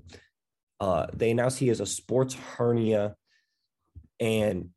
Uh, 0.80 1.06
they 1.12 1.30
announced 1.30 1.58
he 1.58 1.68
has 1.68 1.80
a 1.80 1.86
sports 1.86 2.34
hernia 2.34 3.14
and 4.18 4.70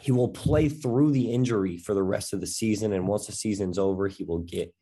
he 0.00 0.12
will 0.12 0.28
play 0.28 0.68
through 0.68 1.12
the 1.12 1.32
injury 1.32 1.76
for 1.76 1.94
the 1.94 2.02
rest 2.02 2.32
of 2.32 2.40
the 2.40 2.46
season. 2.46 2.92
And 2.92 3.06
once 3.06 3.26
the 3.26 3.32
season's 3.32 3.78
over, 3.78 4.08
he 4.08 4.24
will 4.24 4.38
get 4.40 4.74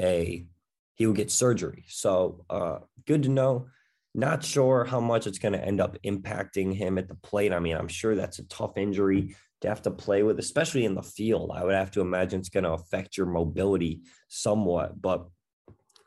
a 0.00 0.46
he 0.94 1.06
will 1.06 1.14
get 1.14 1.30
surgery. 1.30 1.84
So 1.88 2.44
uh, 2.50 2.80
good 3.06 3.22
to 3.22 3.30
know. 3.30 3.68
Not 4.14 4.44
sure 4.44 4.84
how 4.84 5.00
much 5.00 5.26
it's 5.26 5.38
going 5.38 5.52
to 5.52 5.64
end 5.64 5.80
up 5.80 5.96
impacting 6.04 6.74
him 6.74 6.98
at 6.98 7.08
the 7.08 7.14
plate. 7.14 7.52
I 7.52 7.60
mean, 7.60 7.76
I'm 7.76 7.88
sure 7.88 8.16
that's 8.16 8.40
a 8.40 8.48
tough 8.48 8.76
injury 8.76 9.36
to 9.60 9.68
have 9.68 9.82
to 9.82 9.90
play 9.90 10.22
with, 10.22 10.38
especially 10.38 10.84
in 10.84 10.94
the 10.94 11.02
field. 11.02 11.52
I 11.54 11.64
would 11.64 11.74
have 11.74 11.92
to 11.92 12.00
imagine 12.00 12.40
it's 12.40 12.48
going 12.48 12.64
to 12.64 12.72
affect 12.72 13.16
your 13.16 13.26
mobility 13.26 14.00
somewhat, 14.28 15.00
but 15.00 15.26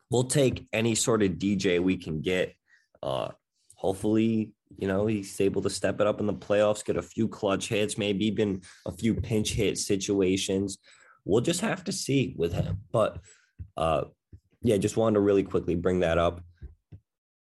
we'll 0.10 0.26
take 0.26 0.68
any 0.74 0.96
sort 0.96 1.24
of 1.24 1.34
DJ 1.34 1.80
we 1.80 1.98
can 1.98 2.22
get. 2.22 2.54
Uh, 3.02 3.30
hopefully, 3.76 4.54
you 4.78 4.88
know, 4.88 5.06
he's 5.06 5.40
able 5.40 5.62
to 5.62 5.70
step 5.70 6.02
it 6.02 6.08
up 6.08 6.20
in 6.20 6.26
the 6.26 6.34
playoffs, 6.34 6.84
get 6.84 6.98
a 6.98 7.02
few 7.02 7.28
clutch 7.28 7.70
hits, 7.70 7.98
maybe 7.98 8.26
even 8.26 8.62
a 8.86 8.92
few 8.92 9.14
pinch 9.14 9.54
hit 9.54 9.78
situations. 9.78 10.78
We'll 11.26 11.42
just 11.42 11.62
have 11.62 11.84
to 11.86 11.92
see 11.92 12.34
with 12.38 12.54
him. 12.54 12.80
But 12.92 13.20
uh, 13.78 14.06
yeah, 14.62 14.78
just 14.78 14.98
wanted 14.98 15.16
to 15.16 15.22
really 15.22 15.44
quickly 15.44 15.76
bring 15.76 16.02
that 16.02 16.18
up 16.18 16.42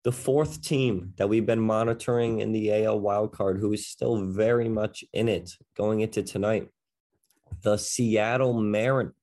the 0.04 0.12
fourth 0.12 0.62
team 0.62 1.14
that 1.18 1.30
we've 1.30 1.46
been 1.46 1.62
monitoring 1.62 2.40
in 2.40 2.52
the 2.52 2.86
AL 2.86 3.02
wildcard, 3.02 3.60
who 3.60 3.72
is 3.74 3.88
still 3.88 4.26
very 4.26 4.68
much 4.68 5.04
in 5.14 5.30
it 5.30 5.52
going 5.78 6.02
into 6.02 6.24
tonight, 6.24 6.70
the 7.62 7.78
Seattle 7.78 8.54
Mariners. 8.54 9.14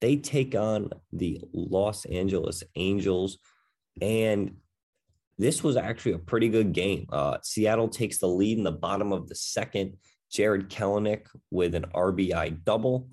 They 0.00 0.16
take 0.16 0.54
on 0.54 0.90
the 1.12 1.40
Los 1.52 2.04
Angeles 2.06 2.62
Angels. 2.76 3.38
And 4.00 4.56
this 5.38 5.62
was 5.62 5.76
actually 5.76 6.12
a 6.12 6.18
pretty 6.18 6.48
good 6.48 6.72
game. 6.72 7.06
Uh, 7.10 7.38
Seattle 7.42 7.88
takes 7.88 8.18
the 8.18 8.28
lead 8.28 8.58
in 8.58 8.64
the 8.64 8.72
bottom 8.72 9.12
of 9.12 9.28
the 9.28 9.34
second. 9.34 9.96
Jarred 10.30 10.70
Kelenic 10.70 11.26
with 11.50 11.74
an 11.74 11.86
RBI 11.94 12.64
double 12.64 13.08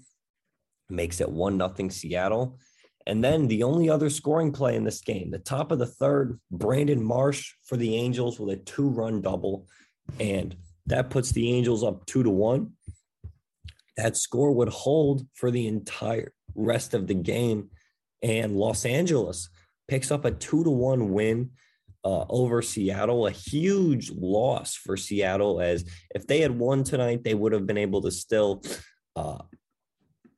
makes 0.89 1.21
it 1.21 1.29
1 1.29 1.57
nothing 1.57 1.89
Seattle. 1.89 2.59
And 3.05 3.23
then 3.23 3.47
the 3.47 3.63
only 3.63 3.89
other 3.89 4.09
scoring 4.09 4.51
play 4.51 4.75
in 4.75 4.83
this 4.83 5.01
game, 5.01 5.31
the 5.31 5.39
top 5.39 5.71
of 5.71 5.79
the 5.79 5.85
third, 5.85 6.39
Brandon 6.51 7.03
Marsh 7.03 7.53
for 7.63 7.77
the 7.77 7.95
Angels 7.95 8.39
with 8.39 8.49
a 8.53 8.57
two 8.57 8.87
run 8.87 9.21
double. 9.21 9.67
And 10.19 10.55
that 10.85 11.09
puts 11.09 11.31
the 11.31 11.51
Angels 11.53 11.83
up 11.83 12.05
two 12.05 12.23
to 12.23 12.29
one. 12.29 12.71
That 13.97 14.17
score 14.17 14.51
would 14.51 14.69
hold 14.69 15.27
for 15.33 15.51
the 15.51 15.67
entire 15.67 16.33
rest 16.55 16.93
of 16.93 17.07
the 17.07 17.13
game. 17.13 17.69
And 18.21 18.57
Los 18.57 18.85
Angeles 18.85 19.49
picks 19.87 20.11
up 20.11 20.25
a 20.25 20.31
two 20.31 20.63
to 20.63 20.69
one 20.69 21.11
win 21.11 21.51
uh, 22.05 22.25
over 22.29 22.61
Seattle, 22.61 23.27
a 23.27 23.31
huge 23.31 24.11
loss 24.11 24.75
for 24.75 24.97
Seattle. 24.97 25.61
As 25.61 25.85
if 26.13 26.27
they 26.27 26.41
had 26.41 26.57
won 26.57 26.83
tonight, 26.83 27.23
they 27.23 27.33
would 27.33 27.53
have 27.53 27.67
been 27.67 27.77
able 27.77 28.01
to 28.01 28.11
still 28.11 28.63
uh, 29.15 29.39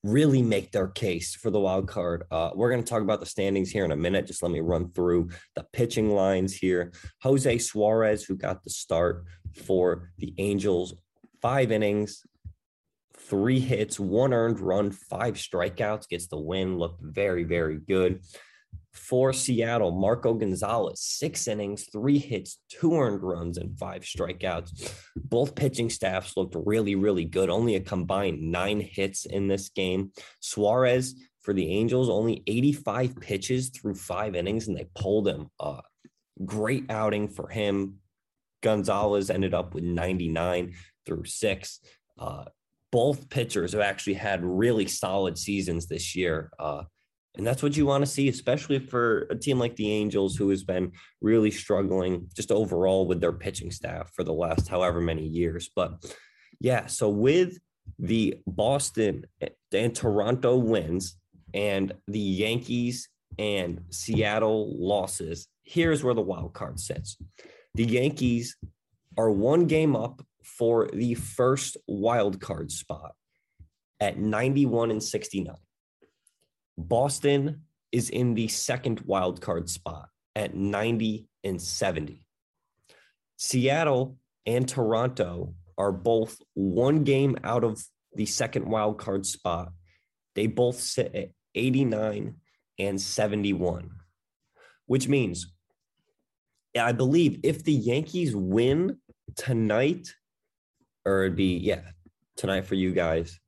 really 0.06 0.44
make 0.44 0.72
their 0.72 0.88
case 0.88 1.34
for 1.34 1.50
the 1.50 1.60
wild 1.60 1.88
card. 1.88 2.26
Uh, 2.30 2.52
we're 2.54 2.70
going 2.70 2.84
to 2.84 2.88
talk 2.88 3.02
about 3.02 3.20
the 3.20 3.26
standings 3.26 3.72
here 3.72 3.86
in 3.86 3.92
a 3.92 3.96
minute. 3.96 4.28
Just 4.28 4.44
let 4.44 4.52
me 4.52 4.60
run 4.60 4.92
through 4.92 5.30
the 5.56 5.66
pitching 5.74 6.12
lines 6.12 6.54
here. 6.54 6.94
Jose 7.24 7.58
Suarez, 7.58 8.24
who 8.24 8.36
got 8.36 8.64
the 8.64 8.70
start 8.70 9.26
for 9.66 10.12
the 10.20 10.34
Angels, 10.38 10.94
five 11.42 11.72
innings, 11.72 12.24
three 13.18 13.60
hits, 13.60 14.00
one 14.00 14.32
earned 14.32 14.60
run, 14.60 14.92
five 14.92 15.36
strikeouts, 15.36 16.08
gets 16.08 16.28
the 16.28 16.40
win. 16.40 16.78
Looked 16.78 17.02
very, 17.02 17.44
very 17.44 17.78
good 17.78 18.22
for 18.96 19.34
Seattle, 19.34 19.92
Marco 19.92 20.34
Gonzalez, 20.34 21.02
six 21.02 21.48
innings, 21.48 21.88
three 21.92 22.18
hits, 22.18 22.60
two 22.70 22.96
earned 22.96 23.22
runs, 23.22 23.58
and 23.58 23.78
five 23.78 24.04
strikeouts. 24.04 24.92
Both 25.16 25.56
pitching 25.56 25.90
staffs 25.90 26.36
looked 26.38 26.56
really, 26.66 26.96
really 26.96 27.26
good. 27.26 27.50
Only 27.50 27.76
a 27.76 27.82
combined 27.82 28.42
nine 28.42 28.80
hits 28.80 29.26
in 29.26 29.48
this 29.48 29.70
game. 29.70 30.12
Suarez 30.40 31.16
for 31.42 31.54
the 31.54 31.70
Angels, 31.70 32.10
only 32.10 32.42
85 32.48 33.20
pitches 33.20 33.70
through 33.70 33.96
five 33.96 34.36
innings, 34.36 34.68
and 34.68 34.76
they 34.76 34.88
pulled 34.96 35.28
him. 35.28 35.48
Uh, 35.60 35.82
great 36.44 36.90
outing 36.90 37.28
for 37.28 37.48
him. 37.48 38.00
Gonzalez 38.64 39.30
ended 39.30 39.54
up 39.54 39.76
with 39.76 39.84
99 39.84 40.74
through 41.06 41.26
six. 41.26 41.82
Uh, 42.18 42.46
both 42.92 43.30
pitchers 43.30 43.74
have 43.74 43.82
actually 43.82 44.14
had 44.14 44.44
really 44.44 44.88
solid 44.88 45.38
seasons 45.38 45.88
this 45.88 46.16
year. 46.16 46.50
Uh, 46.58 46.84
And 47.38 47.46
that's 47.46 47.62
what 47.62 47.76
you 47.76 47.86
want 47.86 48.02
to 48.04 48.10
see, 48.10 48.30
especially 48.30 48.80
for 48.80 49.28
a 49.30 49.36
team 49.36 49.60
like 49.60 49.76
the 49.76 49.92
Angels, 49.92 50.36
who 50.36 50.50
has 50.50 50.64
been 50.64 50.94
really 51.22 51.52
struggling 51.52 52.30
just 52.36 52.52
overall 52.52 53.06
with 53.06 53.20
their 53.20 53.34
pitching 53.34 53.72
staff 53.72 54.12
for 54.14 54.24
the 54.24 54.34
last 54.34 54.68
however 54.68 55.02
many 55.02 55.26
years. 55.26 55.70
But 55.76 56.04
yeah, 56.60 56.86
so 56.86 57.10
with 57.10 57.58
the 58.00 58.40
Boston 58.48 59.26
and 59.72 59.96
Toronto 59.96 60.56
wins 60.58 61.18
and 61.54 61.94
the 62.08 62.20
Yankees 62.20 63.10
and 63.38 63.84
Seattle 63.90 64.76
losses, 64.78 65.48
here's 65.64 66.04
where 66.04 66.14
the 66.14 66.22
wild 66.22 66.54
card 66.54 66.80
sits. 66.80 67.18
The 67.74 67.86
Yankees 67.86 68.56
are 69.18 69.30
one 69.30 69.66
game 69.66 69.96
up 69.96 70.22
for 70.44 70.88
the 70.94 71.16
first 71.16 71.78
wild 71.88 72.40
card 72.40 72.72
spot 72.72 73.14
at 74.00 74.18
91 74.18 74.92
and 74.92 75.04
69. 75.04 75.56
Boston 76.78 77.64
is 77.92 78.10
in 78.10 78.34
the 78.34 78.48
second 78.48 79.02
wild 79.02 79.42
card 79.42 79.70
spot 79.70 80.10
at 80.36 80.56
90 80.56 81.28
and 81.44 81.62
70. 81.62 82.26
Seattle 83.38 84.18
and 84.46 84.68
Toronto 84.68 85.56
are 85.78 85.92
both 85.92 86.38
one 86.54 87.04
game 87.04 87.38
out 87.44 87.64
of 87.64 87.84
the 88.14 88.26
second 88.26 88.66
wild 88.66 88.98
card 88.98 89.26
spot. 89.26 89.72
They 90.36 90.48
both 90.48 90.80
sit 90.80 91.14
at 91.16 91.30
89 91.54 92.36
and 92.80 93.02
71, 93.02 93.92
which 94.86 95.08
means 95.08 95.54
I 96.78 96.92
believe 96.92 97.40
if 97.44 97.64
the 97.64 97.74
Yankees 97.74 98.36
win 98.36 98.98
tonight, 99.36 100.14
or 101.06 101.24
it'd 101.24 101.38
be, 101.38 101.58
yeah, 101.58 101.82
tonight 102.36 102.66
for 102.66 102.76
you 102.76 102.92
guys, 102.94 103.40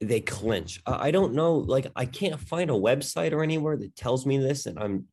they 0.00 0.20
clinch. 0.20 0.80
I 0.86 1.10
don't 1.10 1.34
know. 1.34 1.56
Like, 1.56 1.86
I 1.94 2.06
can't 2.06 2.40
find 2.40 2.70
a 2.70 2.74
website 2.74 3.32
or 3.32 3.42
anywhere 3.42 3.76
that 3.76 3.96
tells 3.96 4.24
me 4.24 4.38
this, 4.38 4.66
and 4.66 4.78
I'm 4.78 5.06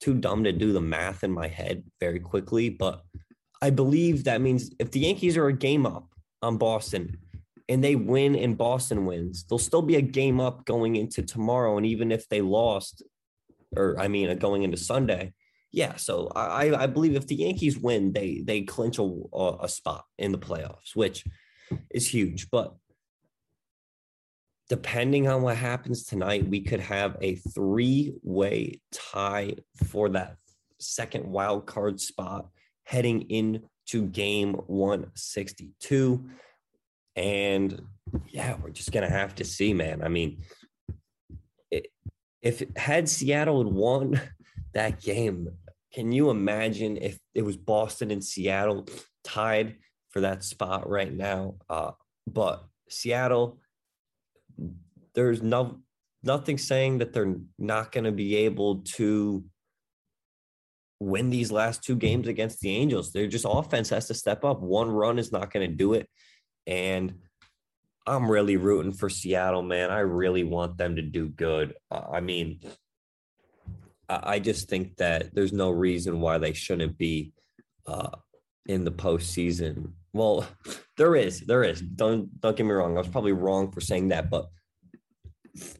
too 0.00 0.14
dumb 0.14 0.44
to 0.44 0.52
do 0.52 0.72
the 0.72 0.80
math 0.80 1.24
in 1.24 1.32
my 1.32 1.48
head 1.48 1.82
very 2.00 2.20
quickly. 2.20 2.68
But 2.68 3.02
I 3.60 3.70
believe 3.70 4.24
that 4.24 4.40
means 4.40 4.70
if 4.78 4.90
the 4.90 5.00
Yankees 5.00 5.36
are 5.36 5.48
a 5.48 5.52
game 5.52 5.86
up 5.86 6.08
on 6.42 6.56
Boston 6.56 7.18
and 7.68 7.82
they 7.82 7.96
win 7.96 8.36
and 8.36 8.56
Boston 8.56 9.06
wins, 9.06 9.44
they'll 9.44 9.58
still 9.58 9.82
be 9.82 9.96
a 9.96 10.02
game 10.02 10.40
up 10.40 10.64
going 10.66 10.96
into 10.96 11.22
tomorrow. 11.22 11.76
And 11.76 11.86
even 11.86 12.12
if 12.12 12.28
they 12.28 12.42
lost, 12.42 13.02
or 13.74 13.98
I 13.98 14.08
mean, 14.08 14.28
uh, 14.28 14.34
going 14.34 14.62
into 14.62 14.76
Sunday, 14.76 15.32
yeah. 15.72 15.96
So 15.96 16.30
I, 16.36 16.74
I 16.74 16.86
believe 16.86 17.16
if 17.16 17.26
the 17.26 17.34
Yankees 17.34 17.76
win, 17.78 18.12
they 18.12 18.42
they 18.44 18.62
clinch 18.62 18.98
a, 18.98 19.20
a 19.60 19.68
spot 19.68 20.04
in 20.16 20.30
the 20.32 20.38
playoffs, 20.38 20.94
which 20.94 21.24
is 21.90 22.06
huge. 22.06 22.50
But 22.50 22.74
depending 24.68 25.28
on 25.28 25.42
what 25.42 25.56
happens 25.56 26.04
tonight, 26.04 26.48
we 26.48 26.60
could 26.60 26.80
have 26.80 27.16
a 27.20 27.36
three 27.36 28.14
way 28.22 28.80
tie 28.92 29.54
for 29.86 30.08
that 30.10 30.36
second 30.78 31.26
wild 31.26 31.66
card 31.66 32.00
spot 32.00 32.48
heading 32.84 33.22
into 33.22 34.06
game 34.10 34.54
162. 34.66 36.28
And 37.14 37.82
yeah, 38.28 38.56
we're 38.60 38.70
just 38.70 38.92
going 38.92 39.08
to 39.08 39.14
have 39.14 39.34
to 39.36 39.44
see, 39.44 39.72
man. 39.72 40.02
I 40.02 40.08
mean, 40.08 40.42
it, 41.70 41.88
if 42.42 42.62
had 42.76 43.08
Seattle 43.08 43.64
had 43.64 43.72
won 43.72 44.20
that 44.74 45.00
game, 45.00 45.48
can 45.92 46.12
you 46.12 46.30
imagine 46.30 46.98
if 46.98 47.18
it 47.34 47.42
was 47.42 47.56
Boston 47.56 48.10
and 48.10 48.22
Seattle 48.22 48.86
tied 49.24 49.76
for 50.10 50.20
that 50.20 50.44
spot 50.44 50.88
right 50.88 51.12
now? 51.12 51.54
Uh, 51.70 51.92
but 52.26 52.64
Seattle 52.88 53.58
there's 55.14 55.42
no 55.42 55.80
nothing 56.22 56.58
saying 56.58 56.98
that 56.98 57.12
they're 57.12 57.36
not 57.58 57.92
going 57.92 58.04
to 58.04 58.12
be 58.12 58.36
able 58.36 58.82
to 58.82 59.44
win 60.98 61.30
these 61.30 61.52
last 61.52 61.82
two 61.82 61.96
games 61.96 62.26
against 62.26 62.60
the 62.60 62.70
Angels. 62.70 63.12
They're 63.12 63.26
just 63.26 63.46
offense 63.48 63.90
has 63.90 64.06
to 64.08 64.14
step 64.14 64.44
up. 64.44 64.60
One 64.60 64.90
run 64.90 65.18
is 65.18 65.32
not 65.32 65.52
going 65.52 65.68
to 65.68 65.76
do 65.76 65.94
it. 65.94 66.08
And 66.66 67.14
I'm 68.06 68.30
really 68.30 68.56
rooting 68.56 68.92
for 68.92 69.08
Seattle, 69.08 69.62
man. 69.62 69.90
I 69.90 70.00
really 70.00 70.44
want 70.44 70.78
them 70.78 70.96
to 70.96 71.02
do 71.02 71.28
good. 71.28 71.74
I 71.90 72.20
mean, 72.20 72.60
I 74.08 74.38
just 74.38 74.68
think 74.68 74.96
that 74.96 75.34
there's 75.34 75.52
no 75.52 75.70
reason 75.70 76.20
why 76.20 76.38
they 76.38 76.52
shouldn't 76.52 76.96
be 76.96 77.32
uh, 77.86 78.10
in 78.66 78.84
the 78.84 78.92
postseason. 78.92 79.92
Well, 80.16 80.48
there 80.96 81.14
is, 81.14 81.42
mm. 81.42 81.46
there 81.46 81.62
is. 81.62 81.80
Don't 81.80 82.40
don't 82.40 82.56
get 82.56 82.64
me 82.64 82.72
wrong. 82.72 82.96
I 82.96 83.00
was 83.00 83.08
probably 83.08 83.32
wrong 83.32 83.70
for 83.70 83.80
saying 83.80 84.08
that, 84.08 84.30
but 84.30 84.46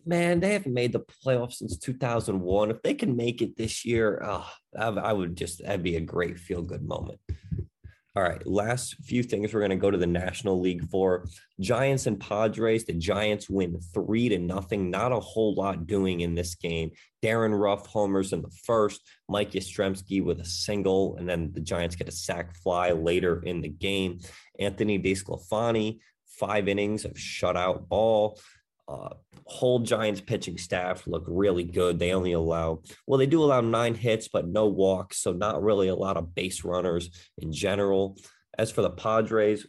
man, 0.05 0.41
they 0.41 0.53
haven't 0.53 0.75
made 0.75 0.93
the 0.93 1.05
playoffs 1.25 1.55
since 1.55 1.79
2001. 1.79 2.71
If 2.71 2.83
they 2.83 2.95
can 2.95 3.17
make 3.17 3.41
it 3.43 3.57
this 3.57 3.85
year, 3.85 4.23
oh, 4.25 4.49
I 4.79 5.13
would 5.13 5.37
just 5.37 5.63
that'd 5.63 5.83
be 5.83 5.97
a 5.97 6.01
great 6.01 6.39
feel 6.39 6.63
good 6.63 6.83
moment. 6.83 7.19
All 8.17 8.23
right, 8.23 8.45
last 8.47 8.95
few 9.05 9.23
things 9.23 9.53
we're 9.53 9.61
going 9.61 9.69
to 9.73 9.77
go 9.77 9.91
to 9.91 9.99
the 9.99 10.07
National 10.07 10.59
League 10.59 10.89
for 10.89 11.27
Giants 11.61 12.07
and 12.07 12.19
Padres. 12.19 12.87
The 12.87 12.95
Giants 12.95 13.51
win 13.51 13.79
three 13.93 14.31
to 14.31 14.39
nothing. 14.39 14.91
Not 14.91 15.13
a 15.13 15.21
whole 15.21 15.55
lot 15.55 15.87
doing 15.87 16.21
in 16.21 16.35
this 16.35 16.55
game. 16.55 16.93
Darin 17.21 17.55
Ruf 17.55 17.85
homers 17.85 18.33
in 18.33 18.41
the 18.41 18.51
first. 18.65 19.03
Mike 19.29 19.51
Yastrzemski 19.51 20.25
with 20.25 20.41
a 20.41 20.47
single, 20.47 21.17
and 21.19 21.29
then 21.29 21.53
the 21.53 21.61
Giants 21.61 21.95
get 21.95 22.09
a 22.09 22.13
sac 22.13 22.57
fly 22.57 22.93
later 22.93 23.43
in 23.43 23.61
the 23.61 23.69
game. 23.69 24.21
Anthony 24.59 24.99
DeSclafani, 24.99 25.99
five 26.25 26.69
innings 26.69 27.05
of 27.05 27.13
shutout 27.13 27.87
ball. 27.87 28.41
Uh, 28.89 29.11
whole 29.47 29.81
Giants 29.81 30.21
pitching 30.21 30.59
staff 30.59 31.07
look 31.07 31.25
really 31.27 31.65
good. 31.65 31.99
They 31.99 32.13
only 32.13 32.33
allow, 32.33 32.83
well, 33.07 33.19
they 33.19 33.27
do 33.27 33.43
allow 33.43 33.61
nine 33.61 33.95
hits, 33.95 34.29
but 34.29 34.47
no 34.47 34.67
walks. 34.67 35.19
So, 35.19 35.33
not 35.33 35.63
really 35.63 35.89
a 35.89 35.95
lot 35.95 36.17
of 36.17 36.35
base 36.35 36.65
runners 36.65 37.11
in 37.39 37.53
general. 37.53 38.17
As 38.59 38.71
for 38.71 38.83
the 38.83 38.91
Padres, 38.91 39.67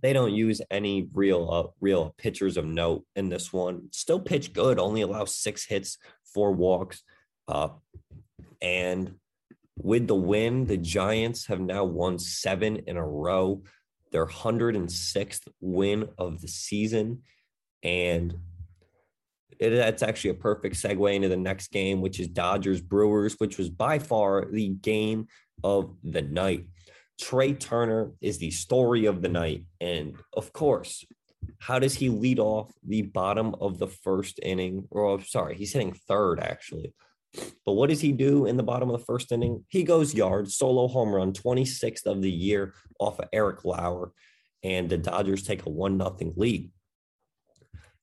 they 0.00 0.12
don't 0.12 0.34
use 0.34 0.60
any 0.70 1.08
real, 1.12 1.50
uh, 1.50 1.70
real 1.80 2.14
pitchers 2.18 2.56
of 2.56 2.64
note 2.64 3.04
in 3.14 3.28
this 3.28 3.52
one. 3.52 3.88
Still 3.92 4.20
pitch 4.20 4.52
good, 4.52 4.78
only 4.78 5.02
allow 5.02 5.24
six 5.24 5.64
hits, 5.64 5.98
four 6.34 6.52
walks. 6.52 7.02
Uh, 7.46 7.68
and 8.60 9.14
with 9.76 10.06
the 10.06 10.14
win, 10.14 10.66
the 10.66 10.76
Giants 10.76 11.46
have 11.46 11.60
now 11.60 11.84
won 11.84 12.18
seven 12.18 12.82
in 12.86 12.96
a 12.96 13.06
row. 13.06 13.62
Their 14.10 14.26
106th 14.26 15.48
win 15.60 16.08
of 16.18 16.40
the 16.40 16.48
season. 16.48 17.22
And 17.82 18.34
it, 19.58 19.70
that's 19.70 20.02
actually 20.02 20.30
a 20.30 20.34
perfect 20.34 20.76
segue 20.76 21.14
into 21.14 21.28
the 21.28 21.36
next 21.36 21.70
game, 21.70 22.00
which 22.00 22.20
is 22.20 22.28
Dodgers 22.28 22.80
Brewers, 22.80 23.34
which 23.38 23.58
was 23.58 23.68
by 23.68 23.98
far 23.98 24.46
the 24.50 24.68
game 24.68 25.28
of 25.62 25.94
the 26.02 26.22
night. 26.22 26.66
Trea 27.20 27.54
Turner 27.54 28.12
is 28.20 28.38
the 28.38 28.50
story 28.50 29.06
of 29.06 29.22
the 29.22 29.28
night. 29.28 29.64
And 29.80 30.16
of 30.34 30.52
course, 30.52 31.04
how 31.58 31.78
does 31.78 31.94
he 31.94 32.08
lead 32.08 32.38
off 32.38 32.72
the 32.86 33.02
bottom 33.02 33.54
of 33.60 33.78
the 33.78 33.86
first 33.86 34.40
inning? 34.42 34.88
Or 34.90 35.06
oh, 35.06 35.18
sorry, 35.20 35.56
he's 35.56 35.72
hitting 35.72 35.92
third 35.92 36.40
actually. 36.40 36.92
But 37.64 37.72
what 37.74 37.88
does 37.88 38.00
he 38.00 38.12
do 38.12 38.46
in 38.46 38.56
the 38.56 38.62
bottom 38.62 38.90
of 38.90 38.98
the 38.98 39.06
first 39.06 39.32
inning? 39.32 39.64
He 39.68 39.84
goes 39.84 40.14
yard, 40.14 40.50
solo 40.50 40.88
home 40.88 41.14
run, 41.14 41.32
26th 41.32 42.04
of 42.04 42.20
the 42.20 42.30
year 42.30 42.74
off 42.98 43.18
of 43.18 43.28
Eric 43.32 43.64
Lauer. 43.64 44.12
And 44.62 44.88
the 44.88 44.98
Dodgers 44.98 45.42
take 45.42 45.64
a 45.66 45.70
1 45.70 45.98
0 45.98 46.32
lead. 46.36 46.70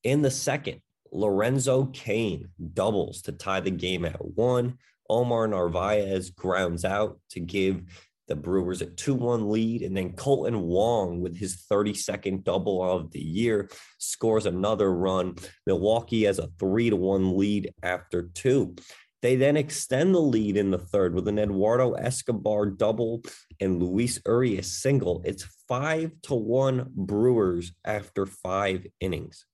In 0.03 0.21
the 0.21 0.31
second, 0.31 0.81
Lorenzo 1.11 1.85
Cain 1.85 2.49
doubles 2.73 3.21
to 3.23 3.31
tie 3.31 3.59
the 3.59 3.71
game 3.71 4.05
at 4.05 4.23
one. 4.23 4.77
Omar 5.09 5.47
Narvaez 5.47 6.29
grounds 6.29 6.85
out 6.85 7.19
to 7.31 7.39
give 7.39 7.81
the 8.27 8.35
Brewers 8.35 8.81
a 8.81 8.85
2 8.85 9.15
1 9.15 9.49
lead. 9.49 9.81
And 9.81 9.97
then 9.97 10.13
Kolten 10.13 10.61
Wong, 10.61 11.19
with 11.19 11.35
his 11.35 11.65
32nd 11.69 12.43
double 12.43 12.81
of 12.81 13.11
the 13.11 13.19
year, 13.19 13.69
scores 13.97 14.45
another 14.45 14.93
run. 14.93 15.35
Milwaukee 15.65 16.23
has 16.23 16.39
a 16.39 16.49
3 16.59 16.91
to 16.91 16.95
1 16.95 17.37
lead 17.37 17.73
after 17.83 18.29
two. 18.33 18.75
They 19.21 19.35
then 19.35 19.57
extend 19.57 20.15
the 20.15 20.21
lead 20.21 20.55
in 20.55 20.71
the 20.71 20.77
third 20.77 21.13
with 21.13 21.27
an 21.27 21.39
Eduardo 21.39 21.91
Escobar 21.93 22.67
double 22.67 23.21
and 23.59 23.83
Luis 23.83 24.17
Urias 24.25 24.71
single. 24.71 25.21
It's 25.25 25.43
5 25.67 26.11
to 26.23 26.35
1 26.35 26.91
Brewers 26.95 27.73
after 27.83 28.25
five 28.25 28.87
innings 29.01 29.45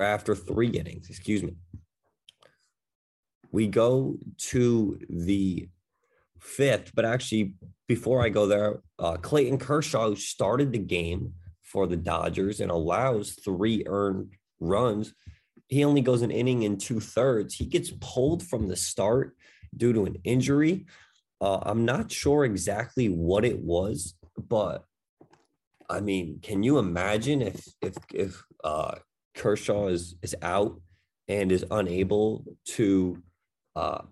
after 0.00 0.34
three 0.34 0.68
innings, 0.68 1.08
excuse 1.08 1.42
me. 1.42 1.54
We 3.50 3.66
go 3.66 4.18
to 4.50 4.98
the 5.08 5.68
fifth, 6.38 6.92
but 6.94 7.04
actually, 7.04 7.54
before 7.86 8.22
I 8.22 8.28
go 8.28 8.46
there, 8.46 8.80
uh, 8.98 9.16
Clayton 9.16 9.58
Kershaw 9.58 10.14
started 10.14 10.72
the 10.72 10.78
game 10.78 11.34
for 11.62 11.86
the 11.86 11.96
Dodgers 11.96 12.60
and 12.60 12.70
allows 12.70 13.32
three 13.32 13.84
earned 13.86 14.34
runs. 14.60 15.14
He 15.68 15.84
only 15.84 16.00
goes 16.00 16.22
an 16.22 16.30
inning 16.30 16.62
in 16.62 16.78
two 16.78 17.00
thirds. 17.00 17.54
He 17.54 17.66
gets 17.66 17.92
pulled 18.00 18.42
from 18.42 18.68
the 18.68 18.76
start 18.76 19.36
due 19.76 19.92
to 19.92 20.04
an 20.04 20.16
injury. 20.24 20.86
Uh, 21.40 21.58
I'm 21.62 21.84
not 21.84 22.10
sure 22.10 22.44
exactly 22.44 23.08
what 23.08 23.44
it 23.44 23.58
was, 23.58 24.14
but 24.36 24.84
I 25.88 26.00
mean, 26.00 26.40
can 26.42 26.62
you 26.62 26.78
imagine 26.78 27.42
if 27.42 27.66
if 27.80 27.94
if 28.12 28.42
uh, 28.64 28.96
Kershaw 29.38 29.86
is 29.86 30.16
is 30.22 30.36
out 30.42 30.80
and 31.28 31.50
is 31.52 31.64
unable 31.70 32.44
to 32.64 33.22
uh, 33.76 34.02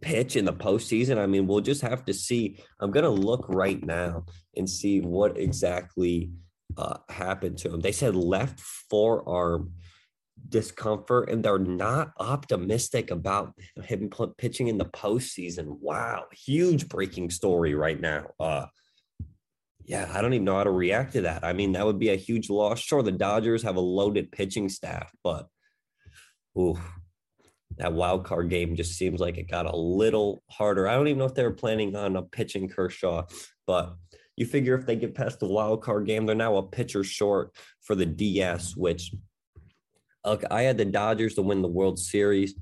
pitch 0.00 0.36
in 0.36 0.44
the 0.44 0.52
postseason. 0.52 1.18
I 1.18 1.26
mean, 1.26 1.46
we'll 1.46 1.60
just 1.60 1.82
have 1.82 2.04
to 2.04 2.14
see. 2.14 2.58
I'm 2.80 2.92
to 3.04 3.10
look 3.10 3.46
right 3.48 3.82
now 3.82 4.26
and 4.56 4.68
see 4.68 5.00
what 5.00 5.38
exactly 5.38 6.30
uh, 6.76 6.98
happened 7.08 7.58
to 7.58 7.72
him. 7.72 7.80
They 7.80 7.92
said 7.92 8.14
left 8.14 8.60
forearm 8.60 9.72
discomfort, 10.48 11.30
and 11.30 11.42
they're 11.42 11.58
not 11.58 12.12
optimistic 12.18 13.10
about 13.10 13.54
him 13.82 14.10
pitching 14.38 14.68
in 14.68 14.78
the 14.78 14.84
postseason. 14.84 15.78
Wow, 15.80 16.26
huge 16.32 16.88
breaking 16.88 17.30
story 17.30 17.74
right 17.74 18.00
now. 18.00 18.26
Uh, 18.38 18.66
yeah, 19.86 20.10
I 20.12 20.20
don't 20.20 20.34
even 20.34 20.44
know 20.44 20.56
how 20.56 20.64
to 20.64 20.70
react 20.70 21.12
to 21.12 21.22
that. 21.22 21.44
I 21.44 21.52
mean, 21.52 21.72
that 21.72 21.86
would 21.86 21.98
be 21.98 22.08
a 22.08 22.16
huge 22.16 22.50
loss. 22.50 22.80
Sure, 22.80 23.02
the 23.02 23.12
Dodgers 23.12 23.62
have 23.62 23.76
a 23.76 23.80
loaded 23.80 24.32
pitching 24.32 24.68
staff, 24.68 25.12
but 25.22 25.46
ooh, 26.58 26.78
that 27.78 27.92
wild 27.92 28.24
card 28.24 28.50
game 28.50 28.74
just 28.74 28.98
seems 28.98 29.20
like 29.20 29.38
it 29.38 29.50
got 29.50 29.66
a 29.66 29.76
little 29.76 30.42
harder. 30.50 30.88
I 30.88 30.94
don't 30.94 31.06
even 31.06 31.18
know 31.18 31.26
if 31.26 31.34
they 31.34 31.44
were 31.44 31.52
planning 31.52 31.94
on 31.94 32.16
a 32.16 32.22
pitching 32.22 32.68
Kershaw, 32.68 33.26
but 33.66 33.94
you 34.34 34.44
figure 34.44 34.74
if 34.74 34.86
they 34.86 34.96
get 34.96 35.14
past 35.14 35.38
the 35.38 35.46
wild 35.46 35.82
card 35.82 36.06
game, 36.06 36.26
they're 36.26 36.34
now 36.34 36.56
a 36.56 36.62
pitcher 36.66 37.04
short 37.04 37.52
for 37.80 37.94
the 37.94 38.06
DS, 38.06 38.76
which 38.76 39.14
look, 40.24 40.42
I 40.50 40.62
had 40.62 40.78
the 40.78 40.84
Dodgers 40.84 41.34
to 41.34 41.42
win 41.42 41.62
the 41.62 41.68
World 41.68 42.00
Series. 42.00 42.54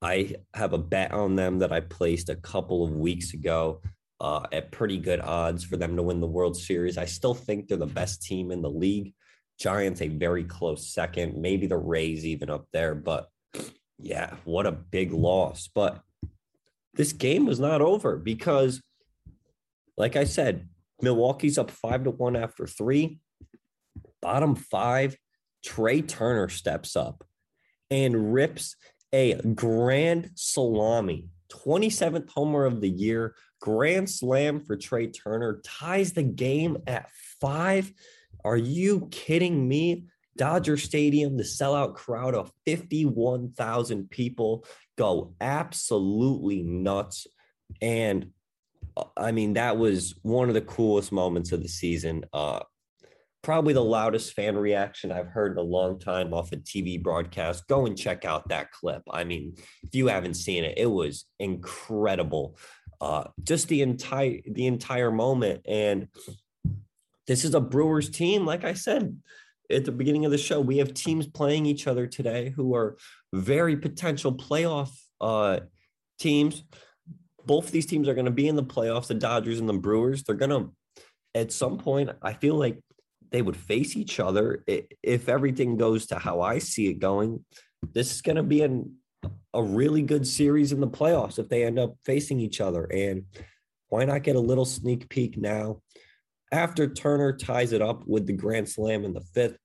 I 0.00 0.36
have 0.54 0.72
a 0.72 0.78
bet 0.78 1.12
on 1.12 1.36
them 1.36 1.58
that 1.58 1.72
I 1.72 1.80
placed 1.80 2.30
a 2.30 2.36
couple 2.36 2.84
of 2.84 2.92
weeks 2.92 3.34
ago 3.34 3.82
uh, 4.20 4.46
at 4.52 4.70
pretty 4.70 4.98
good 4.98 5.20
odds 5.20 5.64
for 5.64 5.76
them 5.76 5.96
to 5.96 6.02
win 6.02 6.20
the 6.20 6.26
World 6.26 6.56
Series. 6.56 6.98
I 6.98 7.04
still 7.04 7.34
think 7.34 7.68
they're 7.68 7.76
the 7.76 7.86
best 7.86 8.22
team 8.22 8.50
in 8.50 8.62
the 8.62 8.70
league. 8.70 9.14
Giants 9.58 10.02
a 10.02 10.08
very 10.08 10.44
close 10.44 10.92
second, 10.92 11.40
maybe 11.40 11.66
the 11.66 11.76
Rays 11.76 12.24
even 12.24 12.50
up 12.50 12.66
there, 12.72 12.94
but 12.94 13.28
yeah, 13.98 14.34
what 14.44 14.66
a 14.66 14.72
big 14.72 15.12
loss. 15.12 15.68
But 15.72 16.00
this 16.94 17.12
game 17.12 17.46
was 17.46 17.60
not 17.60 17.80
over 17.80 18.16
because, 18.16 18.82
like 19.96 20.16
I 20.16 20.24
said, 20.24 20.68
Milwaukee's 21.00 21.58
up 21.58 21.70
five 21.70 22.04
to 22.04 22.10
one 22.10 22.36
after 22.36 22.66
three. 22.66 23.20
Bottom 24.20 24.54
five, 24.56 25.16
Trea 25.64 26.02
Turner 26.02 26.48
steps 26.48 26.96
up 26.96 27.24
and 27.90 28.32
rips 28.32 28.76
a 29.12 29.34
grand 29.34 30.30
salami, 30.34 31.28
27th 31.52 32.30
homer 32.30 32.64
of 32.64 32.80
the 32.80 32.88
year, 32.88 33.34
Grand 33.60 34.10
slam 34.10 34.60
for 34.60 34.76
Trea 34.76 35.08
Turner 35.08 35.60
ties 35.64 36.12
the 36.12 36.22
game 36.22 36.78
at 36.86 37.10
five. 37.40 37.92
Are 38.44 38.56
you 38.56 39.08
kidding 39.10 39.66
me? 39.66 40.04
Dodger 40.36 40.76
Stadium, 40.76 41.36
the 41.36 41.44
sellout 41.44 41.94
crowd 41.94 42.34
of 42.34 42.52
51,000 42.66 44.10
people 44.10 44.66
go 44.98 45.34
absolutely 45.40 46.62
nuts. 46.62 47.26
And 47.80 48.30
uh, 48.96 49.04
I 49.16 49.32
mean, 49.32 49.54
that 49.54 49.76
was 49.76 50.14
one 50.22 50.48
of 50.48 50.54
the 50.54 50.60
coolest 50.60 51.12
moments 51.12 51.52
of 51.52 51.62
the 51.62 51.68
season. 51.68 52.24
Uh, 52.32 52.60
probably 53.44 53.74
the 53.74 53.84
loudest 53.84 54.32
fan 54.32 54.56
reaction 54.56 55.12
I've 55.12 55.28
heard 55.28 55.52
in 55.52 55.58
a 55.58 55.62
long 55.62 55.98
time 55.98 56.32
off 56.34 56.52
a 56.52 56.56
TV 56.56 57.00
broadcast. 57.00 57.68
Go 57.68 57.86
and 57.86 57.96
check 57.96 58.24
out 58.24 58.48
that 58.48 58.72
clip. 58.72 59.02
I 59.10 59.24
mean, 59.24 59.54
if 59.82 59.94
you 59.94 60.08
haven't 60.08 60.34
seen 60.34 60.64
it, 60.64 60.78
it 60.78 60.90
was 60.90 61.26
incredible. 61.38 62.58
Uh, 63.00 63.24
just 63.42 63.68
the 63.68 63.82
entire 63.82 64.38
the 64.50 64.66
entire 64.66 65.10
moment, 65.10 65.60
and 65.68 66.08
this 67.26 67.44
is 67.44 67.54
a 67.54 67.60
Brewers 67.60 68.08
team. 68.08 68.46
Like 68.46 68.64
I 68.64 68.74
said 68.74 69.16
at 69.70 69.84
the 69.84 69.92
beginning 69.92 70.24
of 70.24 70.30
the 70.30 70.38
show, 70.38 70.60
we 70.60 70.78
have 70.78 70.94
teams 70.94 71.26
playing 71.26 71.66
each 71.66 71.86
other 71.86 72.06
today 72.06 72.50
who 72.50 72.74
are 72.74 72.96
very 73.32 73.76
potential 73.76 74.32
playoff 74.32 74.90
uh, 75.20 75.60
teams. 76.18 76.64
Both 77.46 77.70
these 77.70 77.86
teams 77.86 78.08
are 78.08 78.14
going 78.14 78.24
to 78.24 78.30
be 78.30 78.48
in 78.48 78.56
the 78.56 78.64
playoffs. 78.64 79.06
The 79.06 79.14
Dodgers 79.14 79.60
and 79.60 79.68
the 79.68 79.74
Brewers. 79.74 80.22
They're 80.22 80.36
going 80.36 80.50
to, 80.50 81.02
at 81.34 81.52
some 81.52 81.78
point, 81.78 82.10
I 82.22 82.32
feel 82.32 82.54
like 82.54 82.80
they 83.34 83.42
would 83.42 83.56
face 83.56 83.96
each 83.96 84.20
other 84.20 84.62
if 85.02 85.28
everything 85.28 85.76
goes 85.76 86.06
to 86.06 86.14
how 86.20 86.40
I 86.40 86.60
see 86.60 86.86
it 86.86 87.00
going. 87.00 87.44
This 87.92 88.14
is 88.14 88.22
going 88.22 88.36
to 88.36 88.44
be 88.44 88.62
an, 88.62 88.94
a 89.52 89.60
really 89.60 90.02
good 90.02 90.24
series 90.24 90.70
in 90.70 90.78
the 90.78 90.86
playoffs 90.86 91.40
if 91.40 91.48
they 91.48 91.64
end 91.64 91.80
up 91.80 91.96
facing 92.04 92.38
each 92.38 92.60
other. 92.60 92.84
And 92.84 93.24
why 93.88 94.04
not 94.04 94.22
get 94.22 94.36
a 94.36 94.40
little 94.40 94.64
sneak 94.64 95.08
peek 95.08 95.36
now? 95.36 95.80
After 96.52 96.86
Turner 96.86 97.36
ties 97.36 97.72
it 97.72 97.82
up 97.82 98.06
with 98.06 98.24
the 98.28 98.34
grand 98.34 98.68
slam 98.68 99.04
in 99.04 99.12
the 99.12 99.26
fifth, 99.34 99.58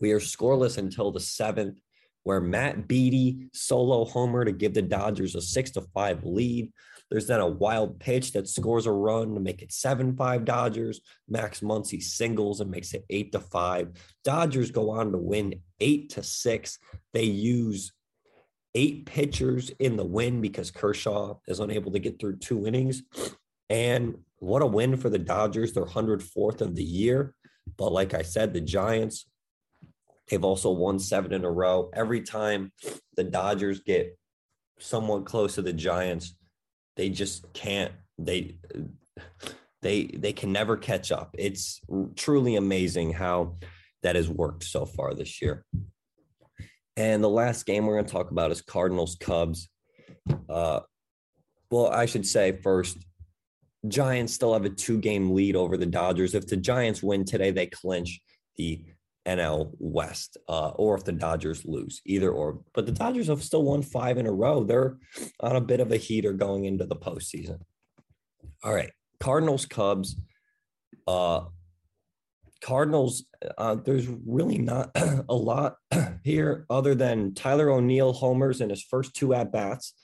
we 0.00 0.10
are 0.10 0.18
scoreless 0.18 0.76
until 0.76 1.12
the 1.12 1.20
seventh, 1.20 1.78
where 2.24 2.40
Matt 2.40 2.88
Beaty 2.88 3.48
solo 3.52 4.04
homer 4.04 4.44
to 4.44 4.50
give 4.50 4.74
the 4.74 4.82
Dodgers 4.82 5.36
a 5.36 5.40
six 5.40 5.70
to 5.72 5.82
five 5.94 6.24
lead. 6.24 6.72
There's 7.12 7.26
then 7.26 7.40
a 7.40 7.46
wild 7.46 8.00
pitch 8.00 8.32
that 8.32 8.48
scores 8.48 8.86
a 8.86 8.90
run 8.90 9.34
to 9.34 9.40
make 9.40 9.60
it 9.60 9.70
7 9.70 10.16
5 10.16 10.44
Dodgers. 10.46 11.02
Max 11.28 11.60
Muncy 11.60 12.02
singles 12.02 12.62
and 12.62 12.70
makes 12.70 12.94
it 12.94 13.04
8 13.10 13.32
to 13.32 13.40
5. 13.40 13.90
Dodgers 14.24 14.70
go 14.70 14.88
on 14.88 15.12
to 15.12 15.18
win 15.18 15.60
8 15.78 16.08
to 16.08 16.22
6. 16.22 16.78
They 17.12 17.24
use 17.24 17.92
eight 18.74 19.04
pitchers 19.04 19.70
in 19.78 19.98
the 19.98 20.04
win 20.06 20.40
because 20.40 20.70
Kershaw 20.70 21.36
is 21.46 21.60
unable 21.60 21.92
to 21.92 21.98
get 21.98 22.18
through 22.18 22.36
two 22.36 22.66
innings. 22.66 23.02
And 23.68 24.16
what 24.38 24.62
a 24.62 24.66
win 24.66 24.96
for 24.96 25.10
the 25.10 25.18
Dodgers, 25.18 25.74
their 25.74 25.84
104th 25.84 26.62
of 26.62 26.74
the 26.74 26.82
year. 26.82 27.34
But 27.76 27.92
like 27.92 28.14
I 28.14 28.22
said, 28.22 28.54
the 28.54 28.62
Giants, 28.62 29.26
they've 30.28 30.42
also 30.42 30.70
won 30.70 30.98
seven 30.98 31.34
in 31.34 31.44
a 31.44 31.50
row. 31.50 31.90
Every 31.92 32.22
time 32.22 32.72
the 33.16 33.24
Dodgers 33.24 33.80
get 33.80 34.16
somewhat 34.78 35.26
close 35.26 35.56
to 35.56 35.62
the 35.62 35.74
Giants, 35.74 36.34
they 36.96 37.08
just 37.08 37.52
can't 37.52 37.92
they 38.18 38.56
they 39.80 40.04
they 40.04 40.32
can 40.32 40.52
never 40.52 40.76
catch 40.76 41.10
up. 41.10 41.34
It's 41.38 41.80
truly 42.16 42.56
amazing 42.56 43.12
how 43.12 43.56
that 44.02 44.16
has 44.16 44.28
worked 44.28 44.64
so 44.64 44.84
far 44.86 45.14
this 45.14 45.42
year. 45.42 45.64
And 46.96 47.22
the 47.24 47.28
last 47.28 47.64
game 47.66 47.86
we're 47.86 47.94
going 47.94 48.06
to 48.06 48.12
talk 48.12 48.30
about 48.30 48.50
is 48.50 48.62
cardinals 48.62 49.16
cubs. 49.20 49.68
Uh 50.48 50.80
well 51.70 51.88
i 51.88 52.04
should 52.06 52.26
say 52.26 52.52
first 52.52 52.98
giants 53.88 54.34
still 54.34 54.52
have 54.52 54.64
a 54.64 54.70
two 54.70 54.98
game 54.98 55.34
lead 55.34 55.56
over 55.56 55.76
the 55.76 55.86
dodgers. 55.86 56.34
If 56.34 56.46
the 56.46 56.56
giants 56.56 57.02
win 57.02 57.24
today 57.24 57.50
they 57.50 57.66
clinch 57.66 58.20
the 58.56 58.84
NL 59.26 59.70
West, 59.78 60.36
uh, 60.48 60.70
or 60.70 60.96
if 60.96 61.04
the 61.04 61.12
Dodgers 61.12 61.64
lose, 61.64 62.00
either 62.04 62.30
or. 62.30 62.60
But 62.74 62.86
the 62.86 62.92
Dodgers 62.92 63.28
have 63.28 63.42
still 63.42 63.62
won 63.62 63.82
five 63.82 64.18
in 64.18 64.26
a 64.26 64.32
row. 64.32 64.64
They're 64.64 64.96
on 65.40 65.56
a 65.56 65.60
bit 65.60 65.80
of 65.80 65.92
a 65.92 65.96
heater 65.96 66.32
going 66.32 66.64
into 66.64 66.86
the 66.86 66.96
postseason. 66.96 67.60
All 68.64 68.74
right, 68.74 68.90
Cardinals, 69.20 69.66
Cubs. 69.66 70.16
Uh, 71.06 71.42
Cardinals, 72.62 73.24
uh, 73.58 73.74
there's 73.74 74.06
really 74.08 74.58
not 74.58 74.90
a 75.28 75.34
lot 75.34 75.76
here 76.24 76.64
other 76.70 76.94
than 76.94 77.34
Tyler 77.34 77.70
O'Neill 77.70 78.12
homers 78.12 78.60
in 78.60 78.70
his 78.70 78.82
first 78.82 79.14
two 79.14 79.34
at 79.34 79.52
bats. 79.52 79.94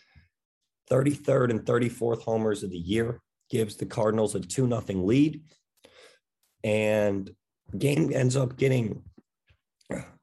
33rd 0.91 1.51
and 1.51 1.61
34th 1.61 2.23
homers 2.23 2.63
of 2.63 2.71
the 2.71 2.79
year 2.79 3.21
gives 3.51 3.77
the 3.77 3.87
Cardinals 3.87 4.35
a 4.35 4.41
2 4.41 4.69
0 4.69 4.83
lead. 5.05 5.43
And 6.65 7.31
game 7.77 8.11
ends 8.13 8.37
up 8.37 8.57
getting 8.57 9.03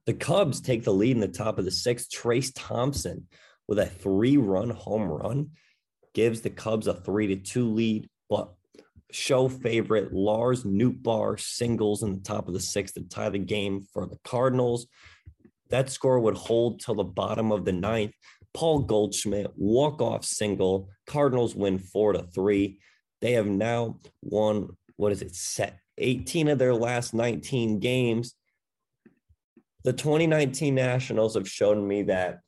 the 0.06 0.14
Cubs 0.14 0.62
take 0.62 0.84
the 0.84 0.94
lead 0.94 1.16
in 1.16 1.20
the 1.20 1.28
top 1.28 1.58
of 1.58 1.66
the 1.66 1.72
sixth. 1.72 2.10
Trayce 2.12 2.52
Thompson 2.54 3.28
with 3.68 3.80
a 3.80 3.86
three 3.86 4.38
run 4.38 4.70
home 4.70 5.04
run 5.04 5.52
gives 6.14 6.42
the 6.42 6.50
Cubs 6.50 6.88
a 6.88 6.94
three 6.94 7.28
to 7.28 7.36
two 7.36 7.72
lead. 7.72 8.10
But 8.30 8.54
show 9.12 9.48
favorite 9.48 10.14
Lars 10.14 10.64
Nootbaar 10.64 11.40
singles 11.40 12.04
in 12.04 12.14
the 12.14 12.22
top 12.22 12.48
of 12.48 12.54
the 12.54 12.60
sixth 12.60 12.96
to 12.96 13.04
tie 13.04 13.30
the 13.30 13.40
game 13.40 13.82
for 13.94 14.06
the 14.06 14.18
Cardinals. 14.24 14.88
That 15.70 15.90
score 15.90 16.20
would 16.20 16.36
hold 16.36 16.80
till 16.80 16.96
the 16.96 17.04
bottom 17.04 17.52
of 17.52 17.66
the 17.66 17.74
ninth. 17.74 18.14
Paul 18.54 18.80
Goldschmidt 18.80 19.52
walk 19.56 20.02
off 20.02 20.24
single. 20.24 20.90
Cardinals 21.08 21.56
win 21.56 21.80
four 21.80 22.14
to 22.14 22.24
three. 22.24 22.80
They 23.22 23.34
have 23.34 23.48
now 23.48 24.00
won 24.22 24.70
what 24.98 25.12
is 25.12 25.22
it 25.22 25.36
set 25.36 25.80
18 25.98 26.50
of 26.50 26.60
their 26.60 26.74
last 26.74 27.14
19 27.14 27.80
games. 27.80 28.36
The 29.86 29.94
2019 29.94 30.74
Nationals 30.74 31.36
have 31.36 31.48
shown 31.48 31.88
me 31.88 32.04
that 32.04 32.40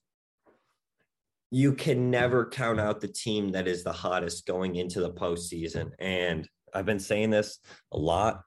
you 1.52 1.74
can 1.74 2.10
never 2.10 2.48
count 2.50 2.80
out 2.80 3.00
the 3.00 3.08
team 3.08 3.52
that 3.52 3.68
is 3.68 3.84
the 3.84 3.94
hottest 3.94 4.46
going 4.48 4.76
into 4.76 5.00
the 5.00 5.14
postseason. 5.14 5.92
And 6.00 6.50
I've 6.74 6.88
been 6.88 7.00
saying 7.00 7.30
this 7.30 7.60
a 7.94 7.98
lot. 7.98 8.42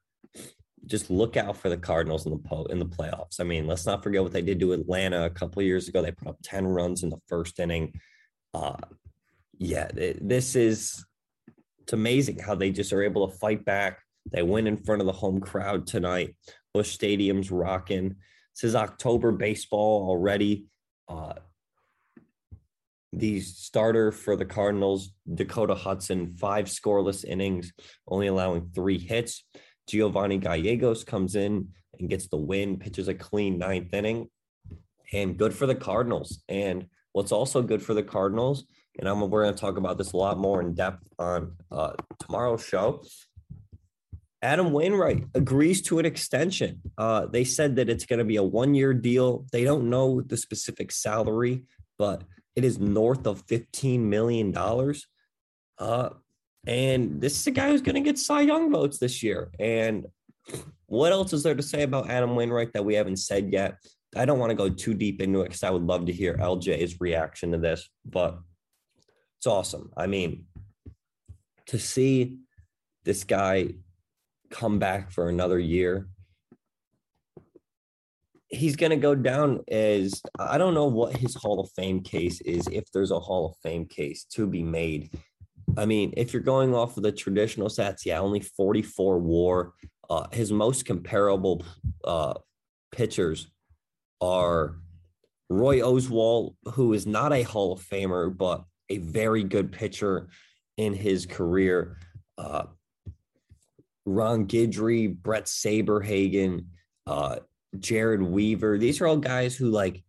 Just 0.87 1.09
look 1.09 1.37
out 1.37 1.57
for 1.57 1.69
the 1.69 1.77
Cardinals 1.77 2.27
in 2.27 2.33
the 2.33 2.39
po- 2.39 2.65
in 2.65 2.79
the 2.81 2.87
playoffs. 2.87 3.39
I 3.39 3.45
mean, 3.45 3.67
let's 3.67 3.87
not 3.87 4.03
forget 4.03 4.23
what 4.23 4.33
they 4.33 4.43
did 4.43 4.59
to 4.61 4.73
Atlanta 4.73 5.25
a 5.25 5.31
couple 5.31 5.63
years 5.63 5.87
ago. 5.87 6.03
They 6.03 6.11
put 6.11 6.29
up 6.29 6.39
10 6.43 6.67
runs 6.67 7.03
in 7.03 7.11
the 7.11 7.21
first 7.29 7.61
inning. 7.61 7.99
Uh, 8.53 8.77
yeah, 9.57 9.89
this 9.95 10.57
is 10.57 11.05
it's 11.79 11.93
amazing 11.93 12.41
how 12.41 12.57
they 12.57 12.71
just 12.71 12.93
are 12.93 13.03
able 13.03 13.29
to 13.29 13.37
fight 13.39 13.65
back 13.65 14.01
they 14.33 14.43
win 14.43 14.67
in 14.67 14.77
front 14.77 15.01
of 15.01 15.07
the 15.07 15.13
home 15.13 15.41
crowd 15.41 15.87
tonight. 15.87 16.35
Busch 16.75 16.91
Stadium's 16.91 17.51
rocking. 17.51 18.17
This 18.61 18.69
is 18.69 18.77
October 18.77 19.33
baseball 19.33 20.07
already. 20.07 20.67
Uh, 21.09 21.33
the 23.11 23.41
starter 23.41 24.13
for 24.13 24.37
the 24.37 24.45
Cardinals, 24.45 25.13
Dakota 25.33 25.75
Hudson, 25.75 26.29
five 26.29 26.67
scoreless 26.67 27.25
innings, 27.25 27.73
only 28.07 28.27
allowing 28.27 28.69
three 28.75 28.99
hits. 28.99 29.45
Giovanni 29.89 30.37
Gallegos 30.37 31.05
comes 31.05 31.37
in 31.37 31.69
and 31.99 32.11
gets 32.11 32.29
the 32.29 32.37
win, 32.37 32.77
pitches 32.77 33.09
a 33.09 33.15
clean 33.15 33.57
ninth 33.57 33.95
inning, 33.95 34.29
and 35.11 35.39
good 35.39 35.55
for 35.55 35.67
the 35.67 35.75
Cardinals. 35.75 36.43
And 36.47 36.85
what's 37.13 37.33
also 37.33 37.63
good 37.63 37.83
for 37.83 37.95
the 37.95 38.03
Cardinals, 38.03 38.67
and 38.99 39.09
I'm, 39.09 39.23
we're 39.23 39.45
going 39.45 39.55
to 39.55 39.61
talk 39.61 39.79
about 39.79 39.97
this 39.97 40.13
a 40.13 40.19
lot 40.19 40.37
more 40.37 40.61
in 40.61 40.75
depth 40.75 41.09
on 41.19 41.57
uh, 41.73 41.93
tomorrow's 42.19 42.63
show. 42.63 43.05
Adam 44.43 44.73
Wainwright 44.73 45.25
agrees 45.35 45.83
to 45.83 45.99
an 45.99 46.07
extension. 46.07 46.81
Uh, 46.97 47.27
they 47.27 47.45
said 47.45 47.77
that 47.77 47.91
it's 47.91 48.07
going 48.07 48.19
to 48.19 48.25
be 48.25 48.37
a 48.37 48.43
one 48.43 48.75
year 48.75 48.95
deal. 48.95 49.47
They 49.53 49.65
don't 49.65 49.91
know 49.91 50.23
the 50.23 50.37
specific 50.37 50.93
salary, 50.93 51.65
but 51.99 52.25
it 52.57 52.65
is 52.65 52.79
north 52.79 53.27
of 53.27 53.47
$15 53.47 54.01
million. 54.01 54.57
Uh, 55.79 56.11
and 56.67 57.21
this 57.21 57.39
is 57.39 57.47
a 57.47 57.51
guy 57.51 57.69
who's 57.69 57.83
going 57.83 57.95
to 57.97 58.01
get 58.01 58.19
Cy 58.19 58.43
Young 58.43 58.71
votes 58.71 58.99
this 58.99 59.23
year. 59.23 59.51
And 59.59 60.07
what 60.87 61.13
else 61.13 61.33
is 61.33 61.43
there 61.43 61.55
to 61.55 61.63
say 61.63 61.83
about 61.83 62.11
Adam 62.11 62.35
Wainwright 62.35 62.73
that 62.73 62.85
we 62.85 62.95
haven't 62.95 63.19
said 63.19 63.53
yet? 63.53 63.77
I 64.17 64.25
don't 64.25 64.39
want 64.39 64.51
to 64.51 64.57
go 64.57 64.69
too 64.69 64.95
deep 64.95 65.23
into 65.23 65.41
it 65.41 65.45
because 65.45 65.63
I 65.63 65.71
would 65.71 65.85
love 65.85 66.07
to 66.07 66.13
hear 66.13 66.35
LJ's 66.35 67.01
reaction 67.01 67.53
to 67.53 67.59
this, 67.59 67.89
but 68.05 68.39
it's 69.39 69.47
awesome. 69.47 69.91
I 69.97 70.07
mean, 70.07 70.47
to 71.67 71.79
see 71.79 72.39
this 73.05 73.23
guy 73.23 73.75
come 74.51 74.79
back 74.79 75.11
for 75.11 75.29
another 75.29 75.59
year 75.59 76.07
he's 78.51 78.77
going 78.77 78.91
to 78.91 78.97
go 78.97 79.15
down 79.15 79.61
as 79.69 80.21
I 80.39 80.59
don't 80.59 80.75
know 80.75 80.87
what 80.87 81.17
his 81.17 81.35
Hall 81.35 81.61
of 81.61 81.71
Fame 81.71 82.03
case 82.03 82.41
is, 82.43 82.69
if 82.71 82.91
there's 82.93 83.13
a 83.13 83.21
Hall 83.21 83.47
of 83.47 83.57
Fame 83.63 83.87
case 83.87 84.25
to 84.33 84.47
be 84.47 84.63
made. 84.63 85.17
I 85.77 85.87
mean, 85.87 86.13
if 86.17 86.33
you're 86.33 86.43
going 86.43 86.75
off 86.75 86.97
of 86.97 87.05
the 87.05 87.13
traditional 87.13 87.69
stats, 87.69 88.05
yeah, 88.05 88.19
only 88.19 88.41
44 88.41 89.19
WAR. 89.19 89.73
Uh, 90.09 90.27
his 90.33 90.51
most 90.51 90.85
comparable 90.85 91.65
uh, 92.05 92.35
pitchers 92.91 93.49
are 94.21 94.75
Roy 95.49 95.79
Oswalt, 95.79 96.57
who 96.73 96.93
is 96.93 97.07
not 97.07 97.33
a 97.33 97.43
Hall 97.43 97.73
of 97.73 97.81
Famer, 97.81 98.37
but 98.37 98.65
a 98.89 98.99
very 98.99 99.45
good 99.45 99.71
pitcher 99.71 100.29
in 100.77 100.93
his 100.93 101.27
career. 101.27 101.99
Uh, 102.37 102.65
Ron 104.11 104.47
Guidry, 104.47 105.15
Bret 105.15 105.45
Saberhagen, 105.45 106.67
uh, 107.07 107.37
Jered 107.77 108.29
Weaver. 108.29 108.79
These 108.79 109.01
are 109.01 109.07
all 109.07 109.17
guys 109.17 109.57
who 109.57 109.71
like 109.71 110.03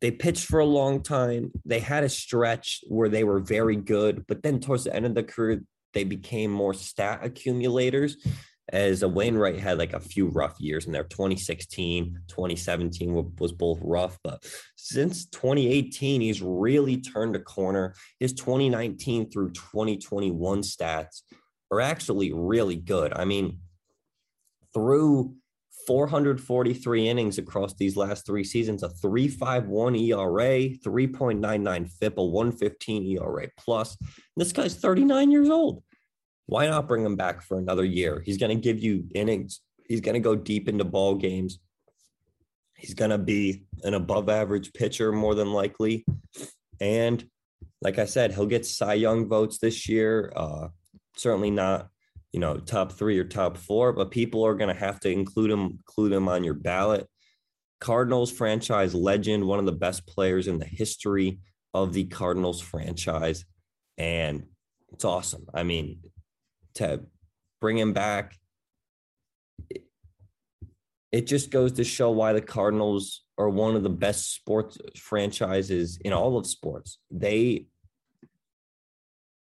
they 0.00 0.10
pitched 0.10 0.46
for 0.46 0.60
a 0.60 0.66
long 0.66 1.02
time. 1.02 1.50
They 1.64 1.80
had 1.80 2.04
a 2.04 2.08
stretch 2.08 2.84
where 2.88 3.08
they 3.08 3.24
were 3.24 3.40
very 3.40 3.76
good, 3.76 4.24
but 4.28 4.42
then 4.42 4.60
towards 4.60 4.84
the 4.84 4.94
end 4.94 5.06
of 5.06 5.14
the 5.14 5.22
career, 5.22 5.62
they 5.94 6.04
became 6.04 6.50
more 6.50 6.74
stat 6.74 7.20
accumulators. 7.22 8.16
As 8.72 9.04
a 9.04 9.08
Wainwright 9.08 9.60
had 9.60 9.78
like 9.78 9.92
a 9.92 10.00
few 10.00 10.26
rough 10.26 10.56
years 10.58 10.86
in 10.86 10.92
there. 10.92 11.04
2016, 11.04 12.18
2017 12.26 13.32
was 13.38 13.52
both 13.52 13.78
rough, 13.80 14.18
but 14.24 14.44
since 14.74 15.26
2018, 15.26 16.20
he's 16.20 16.42
really 16.42 17.00
turned 17.00 17.36
a 17.36 17.40
corner. 17.40 17.94
His 18.18 18.32
2019 18.32 19.30
through 19.30 19.52
2021 19.52 20.62
stats 20.62 21.22
are 21.70 21.80
actually 21.80 22.32
really 22.32 22.76
good. 22.76 23.12
I 23.14 23.24
mean, 23.24 23.60
through 24.72 25.34
443 25.86 27.08
innings 27.08 27.38
across 27.38 27.74
these 27.74 27.96
last 27.96 28.26
three 28.26 28.44
seasons, 28.44 28.82
a 28.82 28.88
3.51 28.88 30.00
ERA, 30.08 30.68
3.99 30.84 31.90
FIP, 31.90 32.18
a 32.18 32.24
115 32.24 33.18
ERA 33.18 33.48
plus. 33.56 33.96
This 34.36 34.52
guy's 34.52 34.74
39 34.74 35.30
years 35.30 35.48
old. 35.48 35.82
Why 36.46 36.66
not 36.66 36.88
bring 36.88 37.04
him 37.04 37.16
back 37.16 37.42
for 37.42 37.58
another 37.58 37.84
year? 37.84 38.22
He's 38.24 38.38
going 38.38 38.56
to 38.56 38.60
give 38.60 38.78
you 38.78 39.04
innings. 39.14 39.60
He's 39.88 40.00
going 40.00 40.14
to 40.14 40.20
go 40.20 40.34
deep 40.34 40.68
into 40.68 40.84
ball 40.84 41.14
games. 41.14 41.58
He's 42.76 42.94
going 42.94 43.10
to 43.10 43.18
be 43.18 43.64
an 43.82 43.94
above 43.94 44.28
average 44.28 44.72
pitcher 44.72 45.12
more 45.12 45.34
than 45.34 45.52
likely. 45.52 46.04
And 46.80 47.24
like 47.80 47.98
I 47.98 48.04
said, 48.04 48.32
he'll 48.32 48.46
get 48.46 48.66
Cy 48.66 48.94
Young 48.94 49.28
votes 49.28 49.58
this 49.58 49.88
year. 49.88 50.32
Uh, 50.34 50.68
certainly 51.16 51.50
not 51.50 51.88
you 52.36 52.40
know, 52.40 52.58
top 52.58 52.92
three 52.92 53.18
or 53.18 53.24
top 53.24 53.56
four, 53.56 53.94
but 53.94 54.10
people 54.10 54.44
are 54.44 54.54
going 54.54 54.68
to 54.68 54.78
have 54.78 55.00
to 55.00 55.10
include 55.10 55.50
him, 55.50 55.60
include 55.60 56.12
him 56.12 56.28
on 56.28 56.44
your 56.44 56.52
ballot. 56.52 57.08
Cardinals 57.80 58.30
franchise 58.30 58.94
legend, 58.94 59.46
one 59.46 59.58
of 59.58 59.64
the 59.64 59.72
best 59.72 60.06
players 60.06 60.46
in 60.46 60.58
the 60.58 60.66
history 60.66 61.38
of 61.72 61.94
the 61.94 62.04
Cardinals 62.04 62.60
franchise. 62.60 63.46
And 63.96 64.44
it's 64.92 65.06
awesome. 65.06 65.46
I 65.54 65.62
mean, 65.62 66.00
to 66.74 67.00
bring 67.58 67.78
him 67.78 67.94
back, 67.94 68.36
it 71.12 71.26
just 71.26 71.50
goes 71.50 71.72
to 71.72 71.84
show 71.84 72.10
why 72.10 72.34
the 72.34 72.42
Cardinals 72.42 73.22
are 73.38 73.48
one 73.48 73.76
of 73.76 73.82
the 73.82 73.88
best 73.88 74.34
sports 74.34 74.76
franchises 74.94 75.98
in 76.04 76.12
all 76.12 76.36
of 76.36 76.46
sports. 76.46 76.98
They 77.10 77.66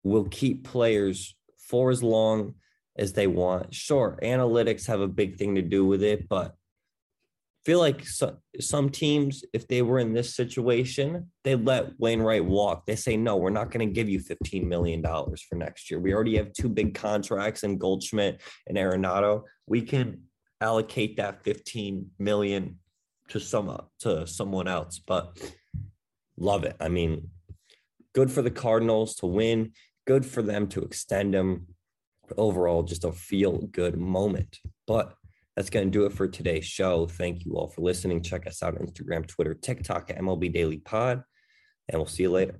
will 0.06 0.30
keep 0.30 0.64
players 0.64 1.37
for 1.68 1.90
as 1.90 2.04
long 2.04 2.56
as 2.98 3.14
they 3.14 3.28
want. 3.28 3.74
Sure, 3.74 4.18
analytics 4.24 4.88
have 4.88 5.02
a 5.02 5.08
big 5.08 5.38
thing 5.38 5.56
to 5.56 5.62
do 5.62 5.86
with 5.86 6.04
it, 6.04 6.28
but 6.28 6.56
feel 7.68 7.80
like 7.80 8.08
so, 8.08 8.38
some 8.62 8.90
teams, 8.90 9.44
if 9.52 9.68
they 9.68 9.82
were 9.82 10.00
in 10.00 10.14
this 10.14 10.34
situation, 10.34 11.30
they 11.44 11.54
let 11.54 12.00
Wainwright 12.00 12.46
walk. 12.46 12.86
They 12.86 12.96
say, 12.96 13.18
no, 13.18 13.36
we're 13.36 13.50
not 13.50 13.72
going 13.72 13.86
to 13.86 13.94
give 13.94 14.08
you 14.08 14.22
$15 14.22 14.64
million 14.64 15.04
for 15.04 15.56
next 15.56 15.92
year. 15.92 16.00
We 16.00 16.14
already 16.14 16.38
have 16.38 16.54
two 16.54 16.70
big 16.70 16.96
contracts 16.96 17.64
in 17.64 17.78
Goldschmidt 17.78 18.42
and 18.68 18.78
Arenado. 18.78 19.44
We 19.66 19.82
can 19.82 20.22
allocate 20.62 21.18
that 21.18 21.44
15 21.44 22.10
million 22.18 22.80
to 23.28 23.40
some 23.42 23.78
to 24.00 24.26
someone 24.26 24.70
else, 24.70 25.02
but 25.06 25.38
love 26.38 26.64
it. 26.64 26.78
I 26.80 26.88
mean, 26.88 27.30
good 28.16 28.32
for 28.32 28.42
the 28.42 28.50
Cardinals 28.50 29.16
to 29.16 29.26
win, 29.26 29.74
good 30.08 30.26
for 30.26 30.41
them 30.41 30.67
to 30.70 30.82
extend 30.82 31.36
him 31.36 31.67
overall 32.38 32.84
just 32.84 33.04
a 33.04 33.12
feel 33.12 33.58
good 33.58 33.98
moment. 33.98 34.60
But 34.88 35.13
that's 35.56 35.70
going 35.70 35.88
to 35.88 35.91
do 35.91 36.06
it 36.06 36.13
for 36.13 36.28
today's 36.28 36.65
show. 36.65 37.08
Thank 37.08 37.46
you 37.46 37.54
all 37.54 37.67
for 37.67 37.82
listening. 37.82 38.22
Check 38.22 38.48
us 38.48 38.63
out 38.63 38.80
on 38.80 38.88
Instagram, 38.88 39.28
Twitter, 39.28 39.54
TikTok 39.54 40.10
at 40.10 40.20
MLB 40.20 40.54
Daily 40.54 40.78
Pod, 40.78 41.24
and 41.89 42.00
we'll 42.00 42.08
see 42.08 42.24
you 42.24 42.32
later. 42.32 42.60